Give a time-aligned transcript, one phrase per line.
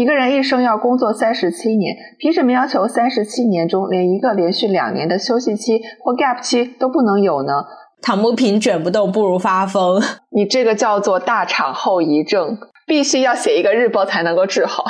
[0.00, 7.52] 一个人一生要工作三十七年，凭什么要求三十七年中连一个连续两年的休息期或 gap 期都不能有呢？
[8.00, 10.00] 躺不平、卷不动，不如发疯。
[10.34, 14.84] 你这个叫做大厂后遗症，必须要写一个日报才能够治好。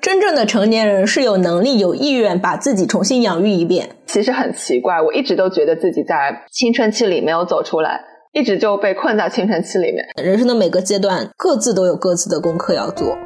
[0.00, 3.88] 真正的成年人是有能力、有意愿把自己重新养育一遍。
[4.06, 8.00] 其实很奇怪，我一直都觉得自己在青春期里没有走出来，
[8.32, 10.04] 一直就被困在青春期里面。
[10.22, 13.18] 人生的每个阶段，各自都有各自的功课要做。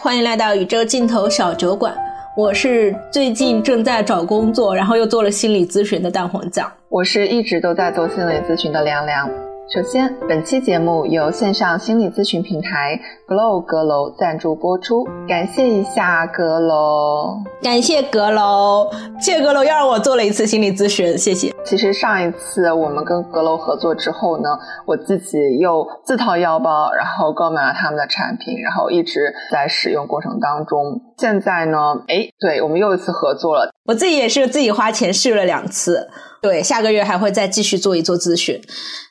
[0.00, 1.94] 欢迎来到宇宙尽头小酒馆。
[2.36, 6.70] 我是最近正在找工作，然后又做了心理咨询的蛋黄酱。
[6.88, 9.28] 我是一直都在做心理咨询的凉凉。
[9.68, 21.54] 首先，本期节目由线上心理咨询平台 Glow 阁楼赞助播出，感谢一下阁楼，感谢阁楼，谢谢阁楼又让我做了一次心理咨询，谢谢。
[21.64, 24.50] 其实上一次我们跟阁楼合作之后呢，
[24.84, 31.00] 我自己又自掏腰包，然后购买了他们的产品，然后一直在使用过程当中。
[31.16, 36.10] 现在呢，哎，对我们又一次合作了，我自己也是自己花钱试了两次。
[36.42, 38.60] 对，下个月还会再继续做一做咨询，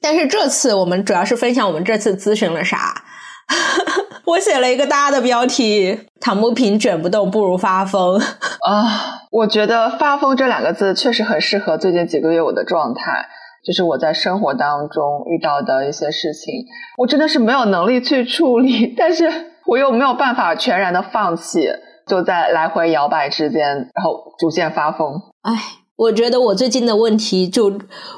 [0.01, 2.93] 但是这次我们主要是分享我们这次咨询了啥。
[4.25, 8.19] 我写了一个大的标题：躺不平、卷不动，不如发疯。
[8.19, 13.25] 啊，我觉得“发疯”这两个字确实很适合最近几个月我的状态，
[13.65, 16.65] 就是我在生活当中遇到的一些事情，
[16.97, 19.29] 我真的是没有能力去处理，但是
[19.65, 21.67] 我又没有办法全然的放弃，
[22.07, 25.13] 就在来回摇摆之间，然后逐渐发疯。
[25.41, 25.80] 唉。
[26.01, 27.71] 我觉得我最近的问题就，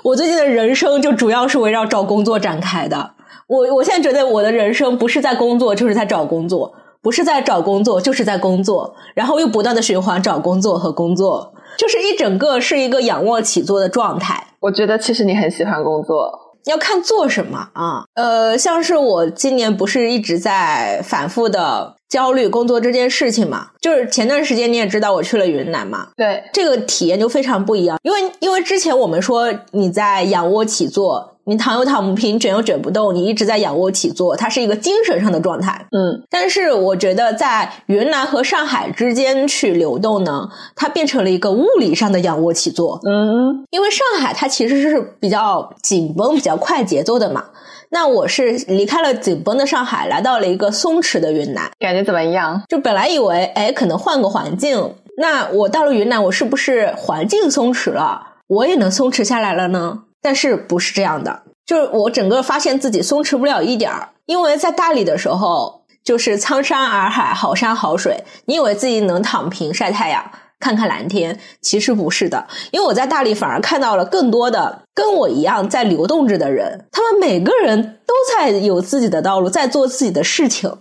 [0.03, 3.11] 我最近的人生就主要是围绕找工作展开的。
[3.47, 14.47] 我我现在觉得我的人生不是在工作，就是在找工作；不是在找工作，就是在工作，然后又不断的循环找工作和工作，就是一整个是一个仰卧起坐的状态。
[14.61, 18.05] 我觉得其实你很喜欢工作，要看做什么啊。
[18.15, 21.95] 呃，像是我今年不是一直在反复的。
[22.09, 27.97] 焦虑工作这件事情嘛，就是前段时间你也知道我去了云南嘛，对，这个体验就非常不一样。
[28.03, 35.85] 因为因为之前我们说你在仰卧起坐，你躺又躺不平，卷又卷不动，你一直在仰卧起坐，它是一个精神上的状态。
[35.91, 42.99] 嗯，但是我觉得在云南和上海之间去流动呢，它变成了一个物理上的仰卧起坐。
[43.05, 47.43] 嗯，因为上海它其实是比较紧绷、比较快节奏的嘛。
[47.89, 52.63] 那我是离开了紧绷的上海，来到了一个松弛的云南，感觉怎么样？
[52.69, 59.99] 就本来以为，哎，可能换个环境，那我到了云南，我是不是环境松弛了，我也能松弛下来了呢？
[60.23, 70.31] 但是不是这样的，就是我整个发现自己松弛不了一点儿，因为在大理的时候，就是苍山洱海，好山好水，你以为自己能躺平晒太阳。
[70.59, 80.71] 看看蓝天，其实不是的，因为我在大理反而看到了更多的跟我一样在流动着的人，他们每个人都在有自己的道路，在做自己的事情，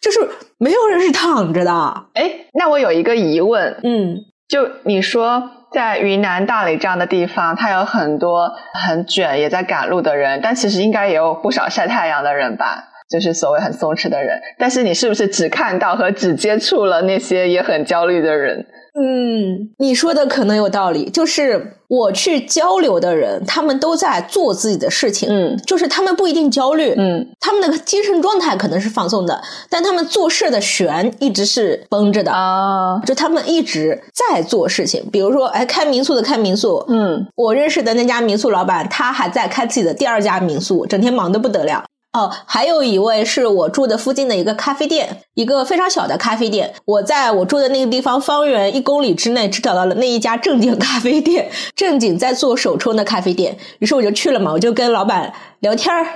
[0.00, 2.06] 就是没有人是躺着的。
[2.14, 4.16] 哎，那我有一个疑问，嗯，
[4.48, 12.88] 就你说在云南大理这样的地方，它有很多很卷也在赶路的人，但其实应该也有不少晒太阳的人吧？
[13.08, 18.66] 就是所谓很松弛的人，但是你是不是只看到和只接触了那些也很焦虑的人？
[18.98, 21.10] 嗯，你说的可能有道理。
[21.10, 25.28] 就是我去交流的人，他们都在做自己的事情。
[25.30, 26.94] 嗯，就是他们不一定焦虑。
[26.96, 29.38] 嗯，他们的精神状态可能是放松的，
[29.68, 32.98] 但他们做事的弦一直是绷着的啊。
[33.04, 36.82] 就他们一直在做事情，比如说，哎，开民宿的开民宿。
[36.88, 41.84] 嗯，我认识的那家民宿老板，他还在开自己的第二家民宿，整天忙得不得了。
[42.16, 46.72] 哦，还有一位是我住的附近的一个咖啡店，一个非常小的咖啡店。
[46.86, 53.58] 我在我住的那个地方方圆一公里之内，只找到了那一家正经咖啡店，正经在做手冲的咖啡店。
[53.80, 56.06] 于是我就去了嘛，我就跟老板聊天儿。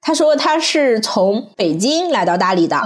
[0.00, 2.82] 他说他是从北京来到大理的，啊，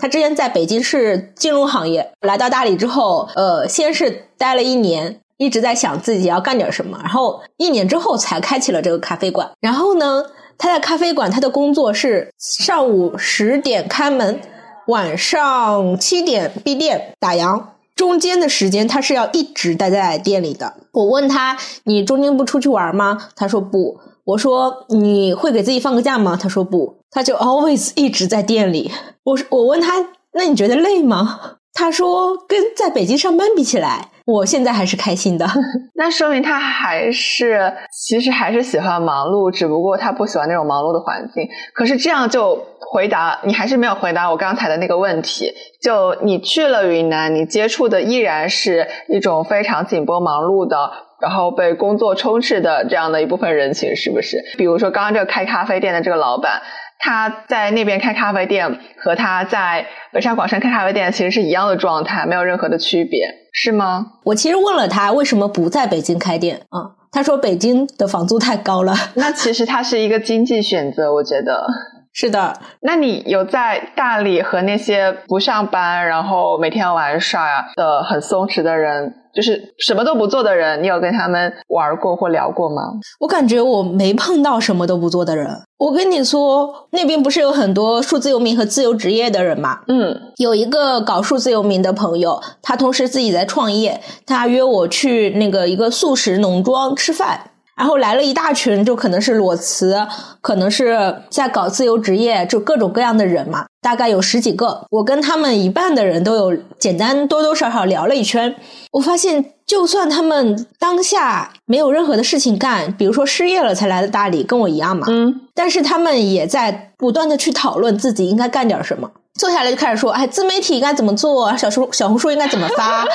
[0.00, 9.50] 他之前在北京是金融行业，来到大理之后，呃，先是待了一年，一直在想自己要干点什么，然后一年之后才开启了这个咖啡馆。
[9.60, 10.24] 然后呢？
[10.58, 14.40] 他在咖啡馆，他的工作是上午十点开门，
[14.88, 17.62] 晚上七点闭店打烊。
[17.94, 20.74] 中间的时间他是要一直待在店里的。
[20.92, 28.92] 我问他：“你中间不出去玩吗？”他说：“不。”我说：“你会给自己放个假吗？”他说：“不。”他就 always 一直在店里。
[29.24, 29.94] 我我问他
[30.34, 31.40] ：“那你觉得累吗？”
[31.78, 35.46] 他说跟在北京上班比起来，我现在还是开心的。
[35.94, 41.48] 那说明他还是其实还是喜欢忙碌，只不过他不喜欢那种忙碌的环境。
[41.72, 45.54] 可是这样就回答你还是没有回答我刚才的那个问题。
[45.80, 50.90] 就你去了云南，你接触的依然是一种非常紧绷忙碌的，
[51.20, 54.36] 然后被工作充斥的这样的一部分人群，是不是？
[54.58, 56.60] 比如说刚刚这个开咖啡店的这个老板。
[56.98, 64.04] 他在那边开咖啡店，和他在北上广深开咖啡店其实是一样的状态，没有任何的区别，是吗？
[64.24, 66.98] 我其实问了他为什么不在北京开店啊？
[67.10, 68.94] 他说北京的房租太高了。
[69.14, 71.66] 那其实他是一个经济选择，我觉得
[72.12, 72.60] 是的。
[72.80, 77.46] 那你有在大理和那些不上班，然后每天玩耍
[77.76, 79.14] 的很松弛的人？
[79.34, 82.82] 就是什么都不做的人，你有跟他们玩过或聊过吗？
[83.20, 85.48] 我感觉我没碰到什么都不做的人。
[85.78, 89.80] 我跟你说，那边不是有很多数字游民和自由职业的人吗？
[89.86, 97.40] 嗯，有一个搞数字游民的朋友，他同时自己在创业，他约我去那个一个素食农庄吃饭。
[97.78, 99.96] 然后来了一大群，就可能是裸辞，
[100.40, 104.84] 可能是在搞自由职业，就各种各样的人嘛，大概有十几个。
[104.90, 108.52] 我跟他们一半的人都有简单多多少少聊了一圈，
[108.90, 119.08] 我发现，就算他们当下没有任何的事情干，比如说失业了才来的大理，跟我一样嘛，嗯，但是他们也在不断的去讨论自己应该干点什么，
[119.38, 123.06] 坐下来就开始说，哎，自媒体应该怎么做，小书小红书应该怎么发，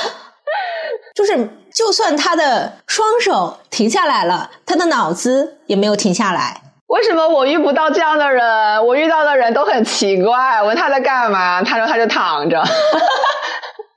[1.14, 1.50] 就是。
[1.76, 6.62] 就算他的双手停下来了，他的脑子也没有停下来。
[6.88, 8.86] 为什么我遇不到这样的人？
[8.86, 10.62] 我遇到的人都很奇怪。
[10.62, 12.62] 我问他在干嘛，他说他就躺着。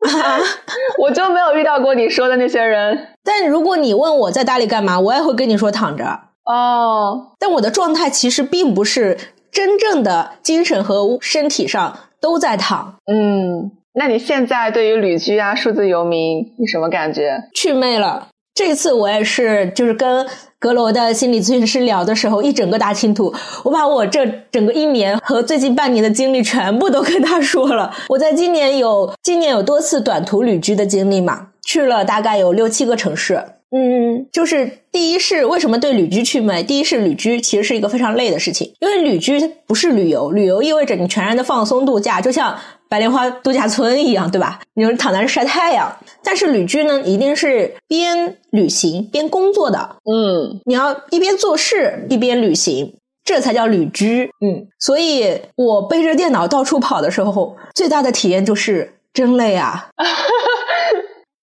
[0.99, 3.09] 我就没有遇到过你说的那些人。
[3.23, 6.21] 但如果你问我在大理干嘛，我也会跟你说躺着。
[6.45, 9.19] 哦，但我的状态其实并不是
[9.53, 12.95] 真正的精神和身体上都在躺。
[13.13, 13.73] 嗯。
[13.99, 17.43] 那你现在对于旅居啊、数字游民，你什么感觉？
[17.55, 18.29] 去魅了。
[18.55, 20.27] 这次我也是，就是跟
[20.59, 23.33] 阁楼的心理咨询师聊的时候，一整个大清图，
[23.65, 27.91] 我把我这整个一年和最近半年的经历全部都跟他说了。
[28.11, 33.43] 我在今年有今年有多次短途旅居的经历嘛，去了大概有六七个城市。
[33.75, 36.63] 嗯，就是第一是为什么对旅居去魅？
[36.63, 42.55] 第一是旅居其实是一个非常累的事情，因为旅居不是旅游，旅游意味着你全然的放松度假，就像。
[42.89, 44.61] 白莲花度假村一样，对吧？
[44.75, 45.91] 你说躺在那晒太阳，
[46.23, 49.97] 但是旅居呢，一定是边旅行边工作的。
[50.05, 52.95] 嗯，你要一边做事一边旅行，
[53.25, 54.31] 这才叫旅居。
[54.41, 59.89] 嗯，所以我背着电脑到处跑的时候，最大的体验就是真累啊。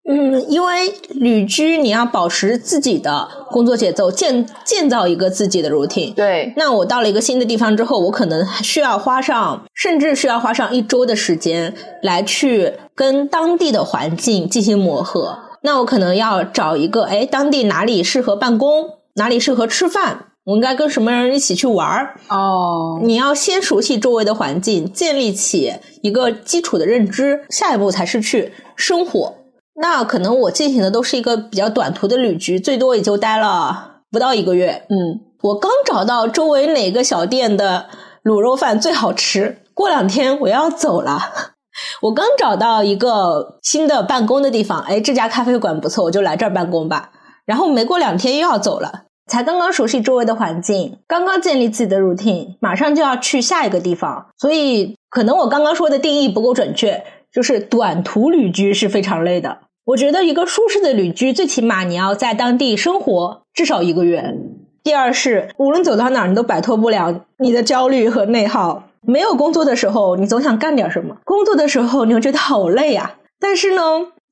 [0.06, 6.14] 嗯，因为旅居你要保持自己的工作节奏，建建造一个自己的 routine。
[6.14, 15.40] 对，那我到了一个新的地方之后，我可能需要花上，甚至需要花上一周的时间来去跟当地的环境进行磨合。
[15.62, 22.20] 那我可能要找一个，哎，当地哪里适合办公，哪里适合吃饭，我应该跟什么人一起去玩儿。
[22.28, 29.36] 哦，你要先熟悉周围的环境，建立起一个基础的认知，下一步才是去生活。
[29.76, 34.86] 那可能我进行的都是一个比较短途的旅居，最多也就待了不到一个月。
[34.90, 37.88] 嗯，我刚找到周围哪个小店的
[38.24, 41.54] 卤肉饭最好吃，过两天我要走了。
[42.04, 47.10] 我刚找到一个新的办公的地方，哎，这家咖啡馆不错，我就来这儿办公吧。
[47.46, 57.04] 然后没过两天又要走了，才刚刚熟悉周围的环境，刚刚建立自己的 routine，马上就要去下一个地方，所以可能我刚刚说的定义不够准确。
[57.34, 59.58] 就是短途旅居是非常累的。
[59.86, 64.36] 我觉得一个舒适的旅居，最起码你要在当地生活至少一个月。
[64.84, 68.84] 第二是，无论走到哪儿，你都摆脱不了你的焦虑和内耗。
[69.06, 73.16] 没有工作的时候，你总想干点什么；工作的时候，你又觉得好累啊。
[73.40, 73.82] 但是呢，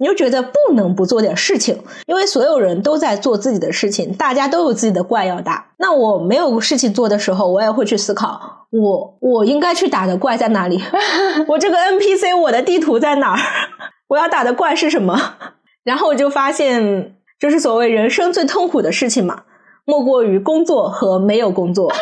[0.01, 1.77] 你就觉得不能不做点事情，
[2.07, 5.63] 因为所有人都在做自己的事情，大家都有自己的怪要打。
[5.77, 8.65] 那我没有事情做的时候，我也会去思考。
[8.71, 10.81] 我我应该去打的怪在哪里？
[11.47, 13.39] 我这个 NPC 我的地图在哪儿？
[14.09, 15.35] 我要打的怪是什么？
[15.85, 19.43] 然后我就发现，就是所谓人生最痛苦的事情嘛，
[19.85, 21.93] 莫过于工作和没有工作。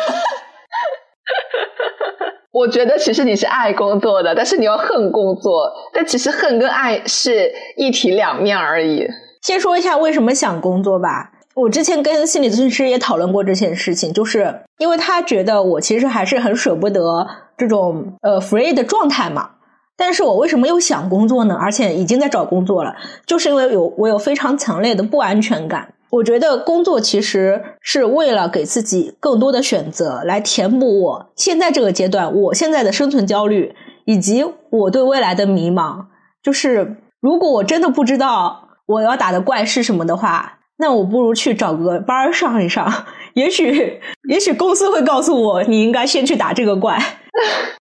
[2.52, 9.06] 我觉得其实你是爱工作的，但是你要恨工作，但其实恨跟爱是一体两面而已。
[9.42, 11.30] 先说一下为什么想工作吧。
[11.54, 17.26] 我之前跟心理咨询师也讨论过这件事情，就是因为他觉得我其实还是很舍不得
[17.56, 19.50] 这种呃 free 的状态嘛。
[19.96, 21.56] 但是我为什么又想工作呢？
[21.60, 25.92] 而且已经在找工作了，就是因为有我有非常强烈的不安全感。
[26.10, 33.74] 我觉得工作其实是为了给自己更多的选择，来填补我现在这个阶段我现在的生存焦虑，
[34.04, 36.04] 以及我对未来的迷茫。
[36.42, 42.92] 就是如果我真的不知道我要打的怪是什么的话，那我不如去找个班儿上一上。
[43.34, 46.98] 也许，也许公司会告诉我，你应该先去打这个怪，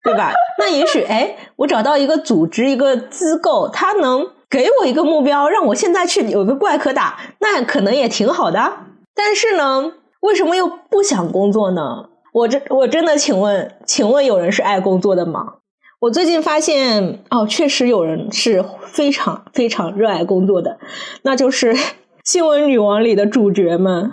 [0.03, 0.31] 对吧？
[0.59, 8.73] 那也许，哎，我找到一个组织、一个机构，它能给我一个目标，让我现在去有个怪可打，那可能也挺好的。
[9.13, 9.91] 但是呢，
[10.21, 12.09] 为什么又不想工作呢？
[12.33, 15.55] 我真我真的请问，请问有人是爱工作的吗？
[15.99, 20.79] 我最近发现，哦，确实有人是非常非常热爱工作的，
[21.23, 21.75] 那就是
[22.23, 24.11] 新闻女王里的主角们。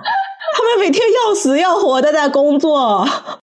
[0.56, 3.06] 他们每天要死要活的在工作，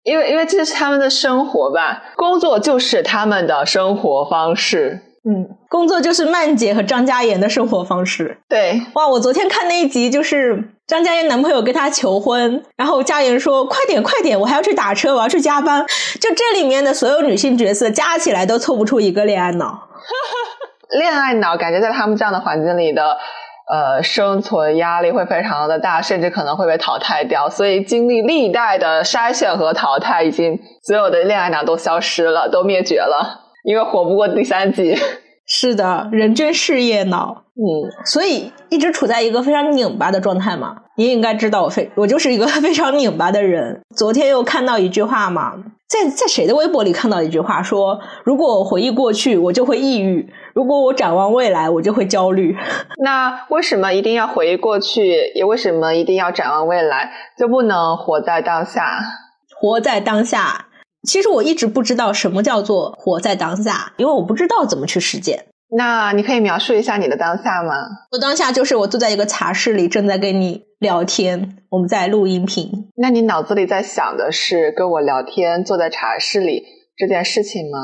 [0.03, 5.01] 因为因为这是他们的生活吧，工作就是他们的生活方式。
[5.25, 8.37] 嗯，工作就是曼姐和张嘉妍的生活方式。
[8.49, 15.85] 对，哇，我昨天看那一集，就是张嘉妍男朋友跟她求婚，然后嘉妍说：“快点，快点，我还要去打车，我要去加班。”
[16.19, 19.87] 就这里面的所有女性角色加起来都凑不出一个恋爱脑。
[20.99, 23.17] 恋爱脑感觉在他们这样的环境里的。
[23.65, 27.49] 呃，生存压力会非常的大，甚至可能会被淘汰掉。
[27.49, 34.95] 所以经历历代的筛选和淘汰，已经所有的恋爱脑都消失了，都灭绝了，因为活不过第三季。
[35.45, 40.77] 是的，人均事业脑，嗯，所以一直处在一个非常拧巴的状态嘛。
[40.95, 43.81] 你也应该知道，我非我就是一个 非常拧巴的人。
[43.95, 45.53] 昨天又看到一句话嘛，
[45.89, 52.55] 在在谁的微博里看到一句话，说如果我回忆过去，我就会抑郁；如果我展望未来，我就会焦虑。
[53.03, 55.31] 那为什么一定要回忆过去？
[55.35, 57.11] 也为什么一定要展望未来？
[57.37, 58.99] 就不能活在当下？
[59.59, 60.67] 活在当下。
[61.07, 65.45] 其实我一直不知道什么叫做活在当下，因为我不知道怎么去实践。
[65.75, 67.73] 那你可以描述一下你的当下吗？
[68.11, 72.69] 我当下就是我坐在一个茶室里，正在跟你聊天，我们在录音频。
[72.95, 76.63] 那你脑子里在想的是跟我聊天，坐在茶室里
[76.95, 77.79] 这件事情吗？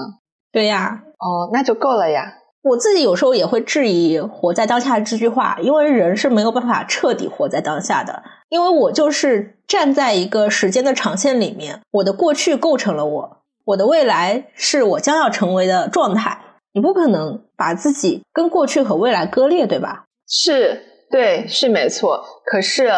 [0.51, 1.01] 对呀。
[1.17, 2.35] 哦，那就够了呀。
[2.61, 8.21] 我自己有时候也会质疑“活在当下”这句话，因为人是没有办法彻底活在当下的。
[8.49, 16.37] 因为我就是站在一个时间的长线里面，我的过去构成了我，我的未来是我将要成为的状态。
[16.73, 20.05] 你不可能把自己跟过去和未来割裂，对吧？
[20.27, 22.23] 是，对，是没错。
[22.45, 22.91] 可是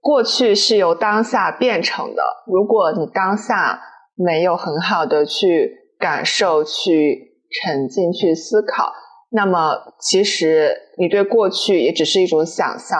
[0.00, 2.22] 过去是由当下变成的。
[2.46, 3.80] 如果你当下
[4.14, 7.29] 没有很好的去感受、去
[7.62, 8.92] 沉浸、去思考，
[9.30, 12.98] 那么其实你对过去也只是一种想象。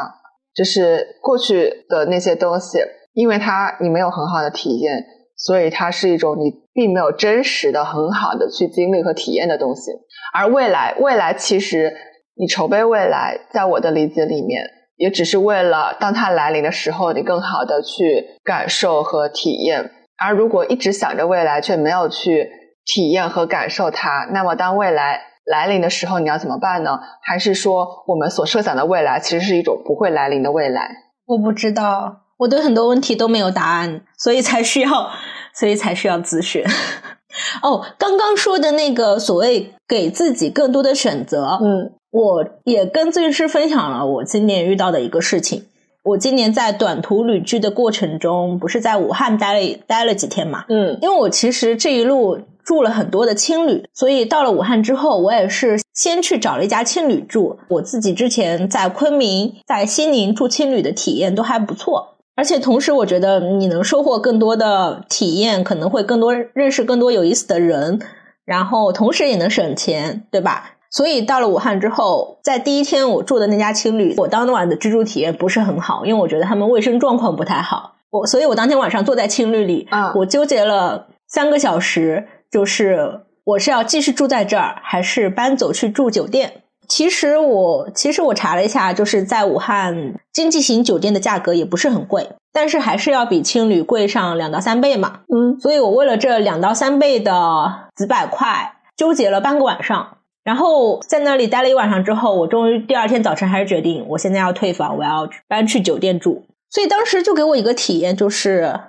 [0.53, 2.81] 就是过去的那些东西，
[3.15, 5.05] 因为它你没有很好的体验，
[5.37, 9.93] 所以它是一种你并没有真实的、很好的去经历和体验的东西。
[10.35, 11.95] 而未来，未来其实
[12.35, 19.89] 你筹备未来，在我的理解里面，也只是为了当它来临的时候，你更好的去感受和体验。
[20.19, 22.51] 而如果一直想着未来，却没有去
[22.85, 25.23] 体验和感受它，那么当未来。
[25.47, 27.01] 来临的时候你要怎么办呢？
[27.23, 30.89] 还是说我们所设想的未来其实是一种不会来临的未来？
[31.27, 35.11] 我不知道，我对很多问题都没有答案，所以才需要，
[35.53, 36.63] 所以才需要咨询。
[37.65, 45.67] 哦，刚刚说的那个所谓给自己更多的选择，嗯，我也跟咨询师分享了我今年遇到的一个事情。
[46.05, 50.65] 我今年在短途旅居的过程中，不是在武汉待了待了几天嘛？
[50.69, 52.39] 嗯，因为我其实这一路。
[52.71, 57.59] 住了很多的青旅，所以到了武汉之后，我也是先去找了一家青旅住。
[57.67, 67.99] 我自己之前在昆明、在西宁住青旅的体验都还不错，而且同时我觉得你能收获更多的体验，可能会更多认识更多有意思的人，
[68.45, 70.77] 然后同时也能省钱，对吧？
[70.93, 77.97] 所以到了武汉之后，在第一天我住的那家青旅，我当晚的居住体验不是很好，因为我觉得他们卫生状况不太好。
[78.11, 82.29] 我所以，我当天晚上坐在青旅里，啊，我纠结了三个小时。
[82.51, 86.63] 就是我是要继续住在这儿，还是搬走去住酒店？
[86.89, 95.21] 其实我其实我查了一下，就是在武汉经济型酒店的价格也不是很贵，但是还是要比青旅贵上两到三倍嘛。
[95.33, 100.17] 嗯，所以我为了这两到三倍的几百块，纠结了半个晚上。
[100.43, 106.45] 然后在那里待了一晚上之后，我终于第二天早晨还是决定，我现在要退房，我要搬去酒店住。
[106.71, 108.81] 所以当时就给我一个体验，就是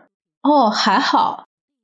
[0.41, 1.43] 哦，还好。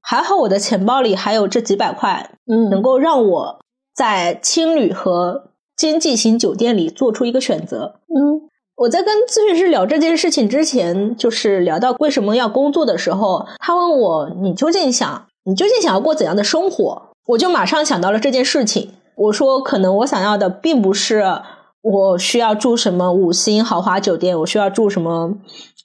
[0.10, 3.60] 还好我的钱包里还有这几百块，嗯，能够让我
[3.94, 8.00] 在青旅和经济型酒店里做出一个选择。
[8.08, 8.40] 嗯，
[8.78, 17.10] 我在跟咨询师聊这件事情之前，就是聊到为什么要工作的时候，他问我你究竟想你究竟想要过怎样的生活？
[17.26, 18.94] 我就马上想到了这件事情。
[19.18, 21.22] 我说可能我想要的并不是
[21.82, 25.34] 我需要住什么五星豪华酒店，我需要住什么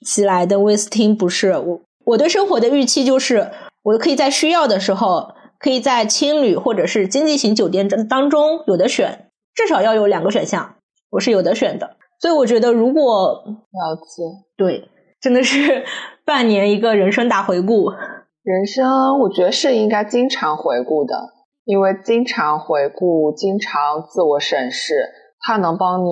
[0.05, 3.51] 喜来登、威斯汀，不是我我对生活的预期就是。
[3.83, 9.29] 我可以在需要的时候，可以在青旅或者是经济型酒店当中有的选。
[9.53, 10.75] 至少要有两个选项，
[11.11, 11.97] 我是有的选的。
[12.19, 14.23] 所以我觉得，如果了解，
[14.57, 14.89] 对，
[15.21, 15.83] 真的是
[16.25, 17.91] 半年一个人生大回顾。
[18.41, 21.15] 人生我觉得是应该经常回顾的，
[21.65, 25.09] 因为经常回顾、经常自我审视，
[25.39, 26.09] 它能帮你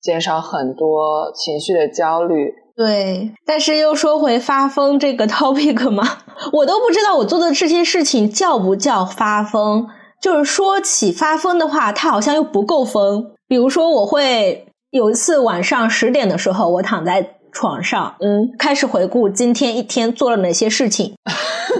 [0.00, 2.52] 减少很多情绪的焦虑。
[2.76, 6.18] 对，但是又说回发疯这个 topic 嘛，
[6.52, 9.88] 我都不知道我做的这些事情叫不叫发疯。
[10.20, 13.32] 就是说起发疯的话，它好像又不够疯。
[13.48, 14.66] 比如说，我会。
[14.90, 21.14] 有一次晚上十点的时候，我躺在床上，嗯，开始回顾今天一天做了哪些事情，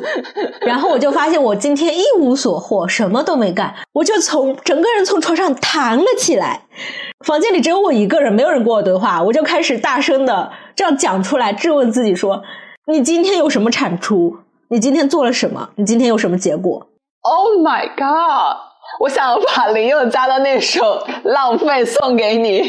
[0.60, 6.60] 然后我就发现我今天一无所获，什么都没干，我就从整个人从床上弹了起来。
[7.24, 12.44] 房间里只有我一个人，没有人跟我对话，我就开始大声的这样讲出来，质问自己说
[12.86, 14.36] ：“你今天有什么产出？
[14.68, 15.70] 你今天做了什么？
[15.76, 16.86] 你今天有什么结果
[17.22, 18.58] ？”Oh my god！
[19.00, 22.62] 我想把林宥嘉的那首《浪费》送给你。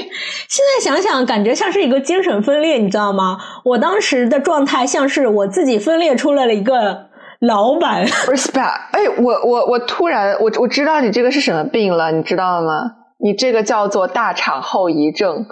[0.48, 3.38] 现在想想，感觉像是一个精神分裂，你知道吗？
[3.64, 7.08] 我当时的状态像是我自己分裂出来了一个
[7.42, 8.06] 老板。
[8.08, 12.94] Respect，哎，我我我突然我我知道你这个是什么病了，你知道吗？
[13.20, 15.46] 你这个叫做大产后遗症。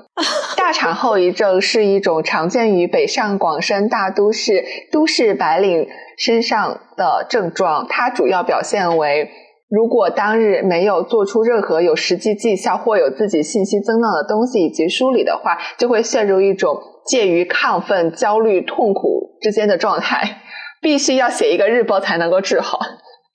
[0.55, 9.29] 大产后遗症是一种常见于北上广深大都市都市白领身上的症状，它主要表现为。
[9.67, 20.41] 如果当日没有做出任何有实际绩效或有自己信息增量的东西以及梳理的话，就会陷入一种介于亢奋、焦虑、痛苦之间的状态。
[20.81, 22.79] 必须要写一个日报才能够治好。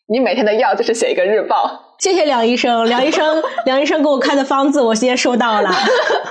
[0.06, 1.89] 你每天的药就是写一个日报。
[2.00, 5.70] 谢谢梁医生， 梁医生，梁医生给我开的方子我今天收到了。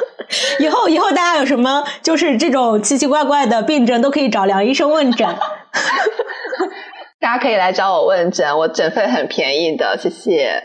[0.59, 5.27] 以后以后大家有什么就是这种奇奇怪怪的病症，都可以找梁医生问诊。
[7.19, 10.63] 大家可以来找我问诊，我诊费很便宜的，谢谢。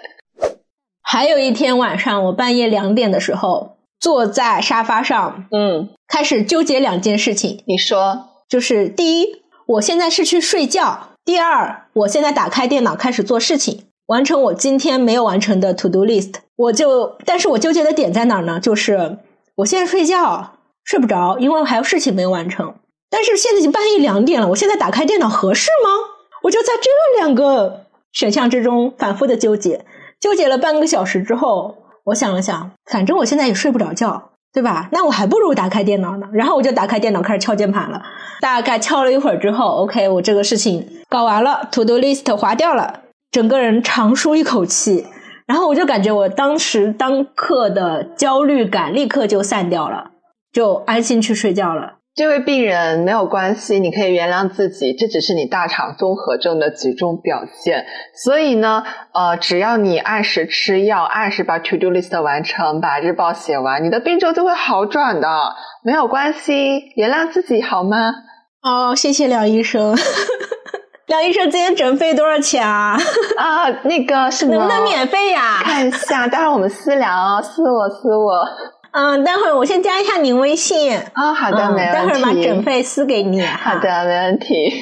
[1.03, 7.63] 还有一天晚上，我半夜两点的时候坐在沙发上，嗯，开始纠结两件事情。
[7.67, 16.35] 你说，就是第一，我现在是去睡觉；第二，我现在打开电脑开始做事情，完成我今天没有完成的 to do list。
[16.57, 18.61] 我就，但是我纠结的点在哪儿呢？
[18.61, 19.19] 就是
[19.57, 22.75] 我现在睡觉睡不着，因为我还有事情没有完成。
[23.11, 25.91] 但是现在已经半夜两点了，我现在打开电脑合适吗？
[26.43, 29.85] 我就在这两个选项之中反复的纠结，
[30.21, 34.89] 纠结了半个小时之后，我想了想，反正我现在也睡不着觉，对吧？
[34.93, 36.27] 那我还不如打开电脑呢。
[36.33, 38.03] 然后我就打开电脑开始敲键盘了。
[38.41, 43.01] 大概敲了一会儿之后，OK，我这个事情搞完了，To Do List 划掉了，
[43.35, 45.05] 整个人长舒一口气。
[45.45, 50.13] 然后我就感觉我当时当刻的焦虑感立刻就散掉了，
[50.53, 51.95] 就安心去睡觉了。
[52.15, 57.85] 这位病人没有关系，你可以原谅自己，这只是你大肠综合症的几种表现。
[58.15, 65.29] 所以呢，呃，只要你按时吃药，按时把 to do list 完成，把日报写完，你的病症就会好转的。
[65.83, 68.15] 没有关系，原谅自己好吗？
[68.63, 69.97] 哦，谢谢梁医生。
[71.15, 72.99] 梁医生，今天诊费多少钱啊？
[73.39, 75.59] 啊，那个是，能不能免费呀？
[75.63, 78.45] 看一下，待会儿我们私聊哦，私我私我。
[78.91, 81.33] 嗯，待会儿我先加一下您微信啊。
[81.33, 81.93] 好的，没问题。
[81.93, 83.41] 待会儿把诊费私给你。
[83.43, 84.73] 好的，没问题。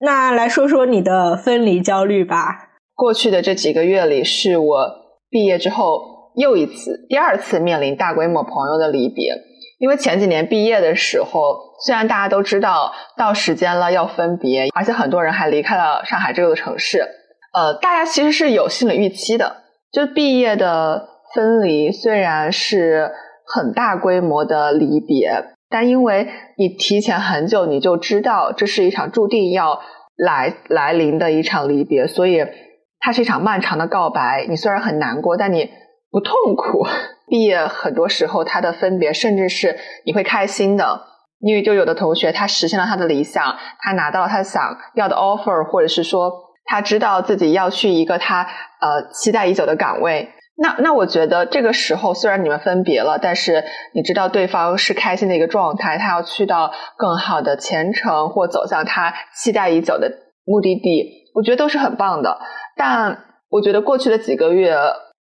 [0.00, 2.68] 那来说说你的分离焦虑吧。
[2.94, 4.88] 过去的这几个月里，是我
[5.30, 9.32] 毕业之后又一次、第二次面临大规模朋友的离别。
[9.78, 17.06] 因为前几年毕业的时候，虽然大家都知道到时间了要分别，而且很多人还离开了上海这个城市。
[17.52, 19.56] 呃，大家其实是有心理预期的，
[19.92, 21.14] 就毕业的。
[21.34, 23.10] 分离虽然是
[23.44, 25.32] 很大规模的离别，
[25.68, 29.80] 但因为你提前很久你就知道这是一场注定要
[30.16, 32.46] 来来临的一场离别，所以
[33.00, 34.46] 它是一场漫长的告白。
[34.48, 35.68] 你虽然很难过，但你
[36.12, 36.86] 不痛苦。
[37.28, 41.00] 毕业很多时候，他的分别甚至是你会开心的，
[41.40, 46.32] 因为就有的同学他实现了他的理想，他拿到了他想要的 offer，或者是说
[46.64, 48.42] 他知道自己要去一个他
[48.80, 50.28] 呃期待已久的岗位。
[50.56, 60.08] 那那我觉得这个时候虽然你们分别了，但是你知道对方是开心的一个状态，他要去到更好的前程或走向他期待已久的
[60.44, 62.38] 目的地，我觉得都是很棒的。
[62.76, 63.18] 但
[63.50, 64.76] 我觉得过去的几个月，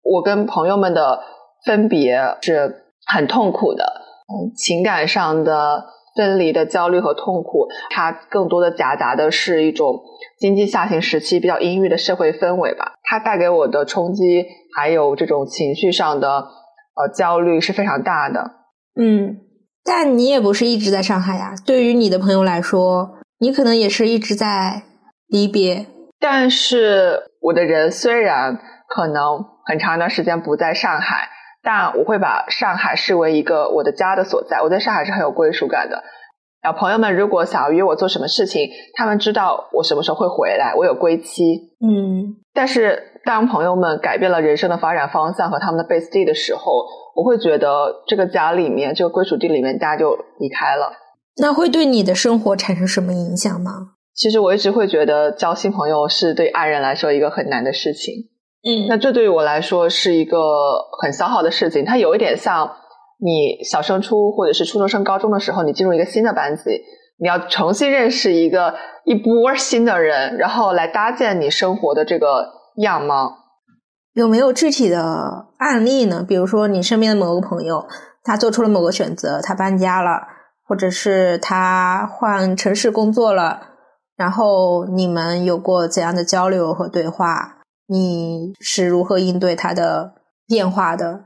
[0.01, 1.19] 我跟朋友们的
[1.65, 3.83] 分别是很痛苦的，
[4.27, 10.01] 嗯，情感上的分离的焦虑和痛苦，它更多的夹杂的是一种
[10.39, 14.45] 经济下行时期比较阴郁的社会氛围吧，它带给我的冲击。
[14.75, 18.51] 还有这种情绪上的呃焦虑是非常大的。
[18.95, 19.37] 嗯，
[19.83, 21.55] 但你也不是一直在上海呀。
[21.65, 24.83] 对于你的朋友来说，你可能也是一直在
[25.27, 25.87] 离别。
[26.19, 31.27] 但是我的人虽然可能很长一段时间不在上海，
[31.71, 36.01] 但我会把上海视为一个我的家的所在，我在上海是很有归属感的。
[36.63, 41.43] 然后朋友们如果想要约我做什么事情，他们知道我什么时候会回来，我有归期。
[41.79, 50.91] 嗯，但是当朋友们改变了人生的发展方向和他们的 base 地的时候，我会觉得这个家里面，这个归属地里面，大家就离开了。
[51.39, 53.91] 那会对你的生活产生什么影响吗？
[54.15, 58.15] 其实我一直会觉得交新朋友是对爱人来说一个很难的事情。
[58.61, 60.37] 嗯那这对于我来说是一个
[61.01, 62.69] 很消耗的事情，它有一点像
[63.19, 66.63] 你小升初或者是初中升高中的时候，你进入一个新的班级，
[67.19, 73.33] 你要重新认识一个一波新的人，然后来搭建你生活的这个样貌。
[74.13, 76.25] 有没有具体的案例呢？
[76.27, 77.85] 比如说你身边的某个朋友，
[78.23, 80.09] 他做出了某个选择，他搬家了，
[80.67, 83.61] 或者是他换城市工作了，
[84.17, 87.58] 然后你们有过怎样的交流和对话？
[87.91, 90.13] 你是如何应对它的
[90.47, 91.25] 变化的？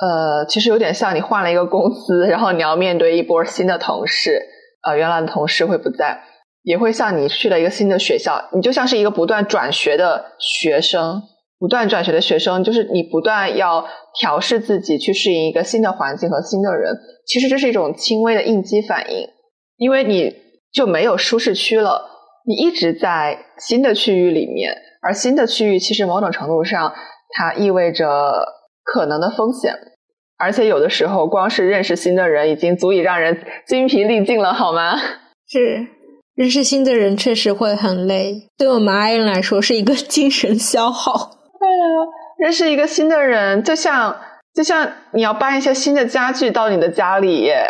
[0.00, 4.40] 呃，其实有点像你换了一个公司，然后你要面对一波新的同事，
[4.86, 6.20] 呃，原来的同事会不在，
[6.62, 11.22] 也会像你去了一个新的学校，你就像是一个不断转学的学生，
[11.58, 13.84] 不断转学的学生，就是你不断要
[14.20, 16.94] 调试自己去适应一个新的环境和新的人。
[17.26, 19.26] 其实这是一种轻微的应激反应，
[19.76, 20.32] 因为你
[20.72, 22.02] 就没有舒适区了，
[22.46, 26.92] 你一直在新的区域里面，而新的区域其实某种程度上
[27.30, 28.44] 它意味着
[28.82, 29.72] 可能的风险，
[30.36, 34.96] 而且有的时候光是认识新的人已经足以让人精疲力尽了，好吗？
[35.48, 35.86] 是
[36.34, 41.12] 认识新的人确实会很累，对我们 I 人来说是一个 精神消耗。
[41.58, 41.86] 对啊，
[42.38, 44.14] 认识一个新的人，就像
[44.52, 47.64] 就像你要搬一些新的家具到你的家里耶，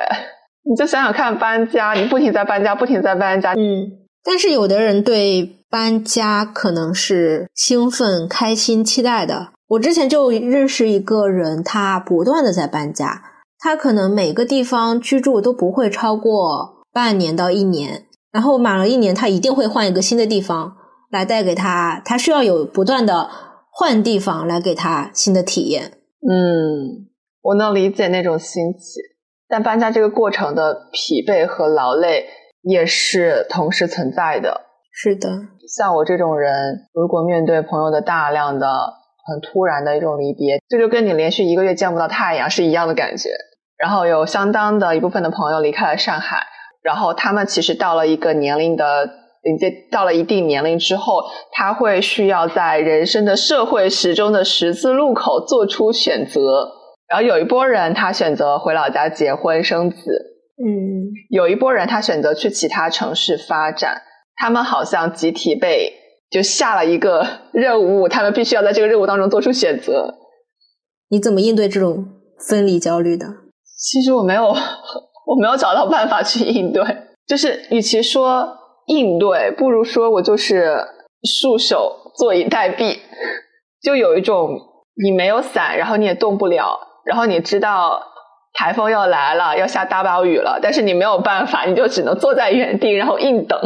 [0.65, 3.93] 你就想想看，搬家，你不停在搬家，不停在搬家，嗯，
[4.25, 9.49] 但是有的人对搬家可能是兴奋、开心、期待的。
[9.69, 13.23] 我之前就认识一个人，他不断的在搬家，
[13.59, 20.75] 他可能每个地方居住都不会超过半年到一年，然后满了一年，他一定会换一个新的地方
[21.11, 23.29] 来带给他，他需要有不断的
[23.71, 25.93] 换地方来给他新的体验。
[26.27, 27.05] 嗯，
[27.43, 29.01] 我能理解那种新奇，
[29.47, 32.25] 但搬家这个过程的疲惫和劳累
[32.63, 34.63] 也是同时存在的。
[34.99, 35.29] 是的，
[35.69, 38.67] 像我这种人，如果面对朋友的大量的、
[39.27, 43.31] 很突然的一种离别，这就跟你连续一个月见不到太阳是一样的感觉。
[43.77, 46.39] 然后有相当的一部分的朋友离开了上海，
[46.83, 49.11] 然后他们其实到了一个年龄的
[49.43, 56.71] 临界，到了一定年龄之后，他会需要在人生的社会时钟的十字路口做出选择。
[57.09, 59.97] 然后有一波人他选择回老家结婚生子，
[60.65, 64.03] 嗯，有一波人他选择去其他城市发展。
[64.37, 65.93] 他们好像集体被
[66.31, 70.15] 就下了一个任务，他们必须要在这个任务当中做出选择。
[71.09, 72.05] 你怎么应对这种
[72.49, 73.27] 分离焦虑的？
[73.79, 74.49] 其实我没有，
[75.27, 76.83] 我没有找到办法去应对。
[77.27, 80.79] 就是与其说应对，不如说我就是
[81.41, 82.99] 束手坐以待毙。
[83.83, 84.59] 就有一种
[85.03, 88.03] 你没有伞，然后你也动不了，然后你知道
[88.55, 93.61] 台风要来了，要下大暴雨了，但是你没有办法，你就只能坐在原地，然后硬等。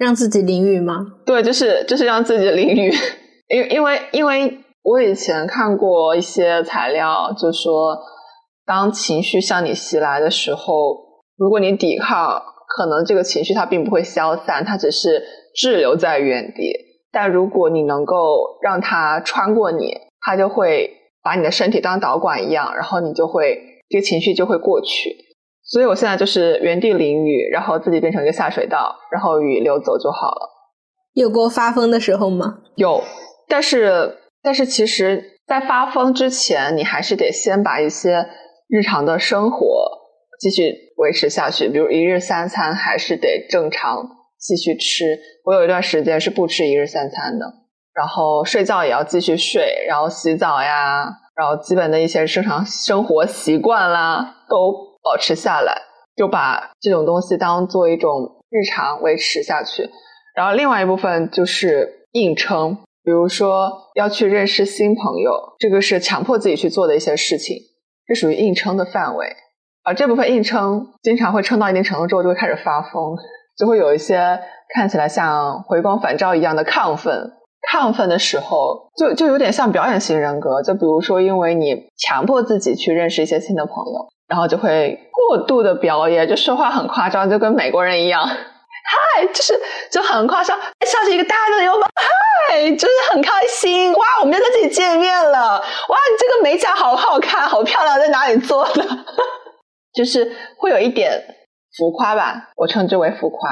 [0.00, 0.96] 让自己淋雨吗？
[1.26, 2.90] 对，就是就是让自己淋雨，
[3.54, 7.98] 因因为因为我以前看过一些材料，就说
[8.64, 10.96] 当情绪向你袭来的时候，
[11.36, 15.22] 如果你抵抗，可能这个情绪它并不会消散，它只是
[15.54, 16.72] 滞留在原地。
[17.12, 20.90] 但如果你能够让它穿过你，它就会
[21.22, 23.58] 把你的身体当导管一样，然后你就会
[23.90, 25.14] 这个情绪就会过去。
[25.70, 30.50] 所以我现在就是原地淋雨，然后自己变成一个下水道，然后雨流走就好了。
[31.14, 32.58] 有过发疯的时候吗？
[32.74, 33.00] 有，
[33.48, 38.26] 但是但是其实，在发疯之前，你还是得先把一些
[38.68, 39.84] 日常的生活
[40.40, 44.08] 继续维持下去，比如一日三餐还是得正常
[44.40, 45.16] 继续吃。
[45.44, 47.46] 我有一段时间是不吃一日三餐的，
[47.94, 51.04] 然后睡觉也要继续睡，然后洗澡呀，
[51.36, 54.89] 然后基本的一些正常生活习惯啦都。
[55.02, 55.82] 保持下来，
[56.16, 59.90] 就把这种东西当做一种日常维持下去。
[60.34, 67.56] 然后另外一部分就是硬撑，比如说要去认识新朋友，这个是强迫自己去做的一些事情，
[68.06, 69.26] 这属于硬撑的范围。
[69.82, 73.16] 而这部分硬撑，经常会撑到一定程度之后就会开始发疯，
[73.56, 74.40] 就会有一些
[74.74, 77.32] 看起来像回光返照一样的亢奋。
[77.72, 80.62] 亢奋的时候，就就有点像表演型人格。
[80.62, 84.08] 就比如说，因为你强迫自己去认识一些新的朋友。
[84.30, 91.88] 然后就会过度的表演，就说话很夸张，就跟美国人一样，嗨，就是就很夸张，像是一个大的拥抱，
[92.48, 98.84] 嗨，就是很开心，哇，我们又在这里见面了，哇，你这个美甲好好看，好漂亮，在哪里做的？
[99.92, 101.20] 就是会有一点
[101.76, 103.50] 浮夸吧，我称之为浮夸。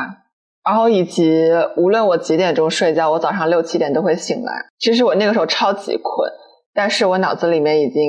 [0.64, 4.52] 然后以及无论我几点钟睡觉，我早上六七点都会醒来。
[4.78, 6.30] 其实我那个时候超级困，
[6.74, 8.02] 但是我脑子里面已经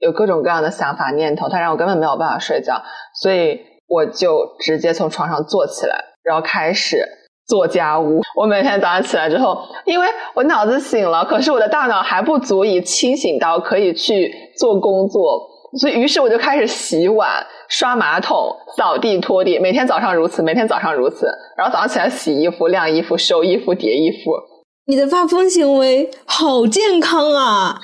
[0.00, 2.82] 有各种各样的想法念头，它让我根本没有办法睡觉，
[3.22, 7.06] 所以我就直接从床上坐起来，然后开始
[7.46, 8.20] 做家务。
[8.34, 15.48] 我每天早上起来之后，因为我脑子醒了，可是我的大脑还不足以清醒到可以去做工作。
[15.78, 21.28] 所以，于是我就开始洗碗、刷马桶、扫地、拖地，每天早上如此，每天早上如此。
[21.56, 24.32] 然后早上起来洗衣服、晾衣服、收衣服、叠衣服。
[24.90, 27.78] 你的发疯行为好健康啊！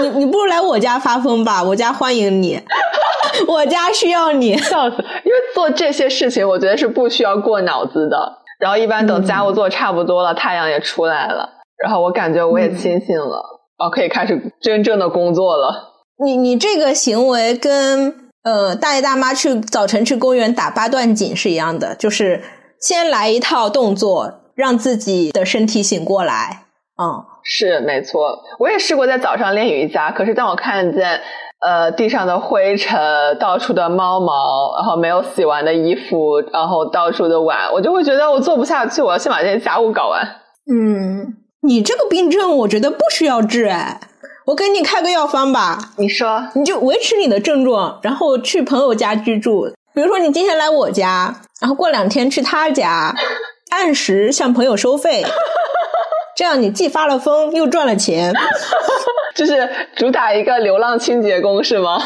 [0.00, 2.56] 你你不如来我家发疯吧，我家欢迎你，
[3.48, 4.56] 我家需要你。
[4.58, 4.96] 笑死！
[5.24, 8.16] 因为做这些事情，我觉得是不需要过脑子的。
[8.60, 11.48] 然后一般等家务做差不多了，太阳也出来了，
[11.82, 13.42] 然后我感觉我也清醒了，
[13.78, 15.74] 哦，可以开始真正的工作了。
[16.24, 22.40] 你你这个行为跟呃大爷大妈去早晨去公园打八段锦是一样的，就是
[22.80, 26.64] 先来一套动作，让自己的身体醒过来。
[27.00, 31.20] 嗯，是没错，我也试过在早上练瑜伽，可是当我看见
[31.60, 32.96] 呃地上的灰尘、
[33.40, 40.22] 到处的猫毛，然后没有洗完的衣服，然后到处的碗，我就会觉得我做不下去，我要先把这些家务搞完。
[40.70, 44.00] 嗯，你这个病症我觉得不需要治哎。
[44.44, 49.72] 我给你开个药方吧，你说，你就维持你的症状，然后去朋友家居住。
[49.94, 53.14] 比如说，你今天来我家，然后过两天去他家，
[53.72, 55.24] 按时向朋友收费，
[56.36, 58.32] 这样你既发了疯，又赚了钱。
[59.34, 61.98] 就是主打一个流浪清洁工是吗？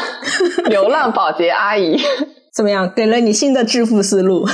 [0.69, 2.01] 流浪保洁阿姨，
[2.55, 2.91] 怎么样？
[2.95, 4.47] 给了你新的致富思路。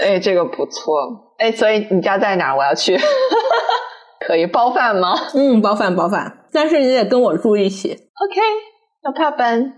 [0.00, 1.32] 哎，这个不错。
[1.38, 2.56] 哎，所以你家在哪？
[2.56, 2.98] 我要去。
[4.26, 5.16] 可以包饭吗？
[5.32, 7.92] 嗯，包饭包饭，但是你得跟我住一起。
[7.92, 9.77] OK，no problem。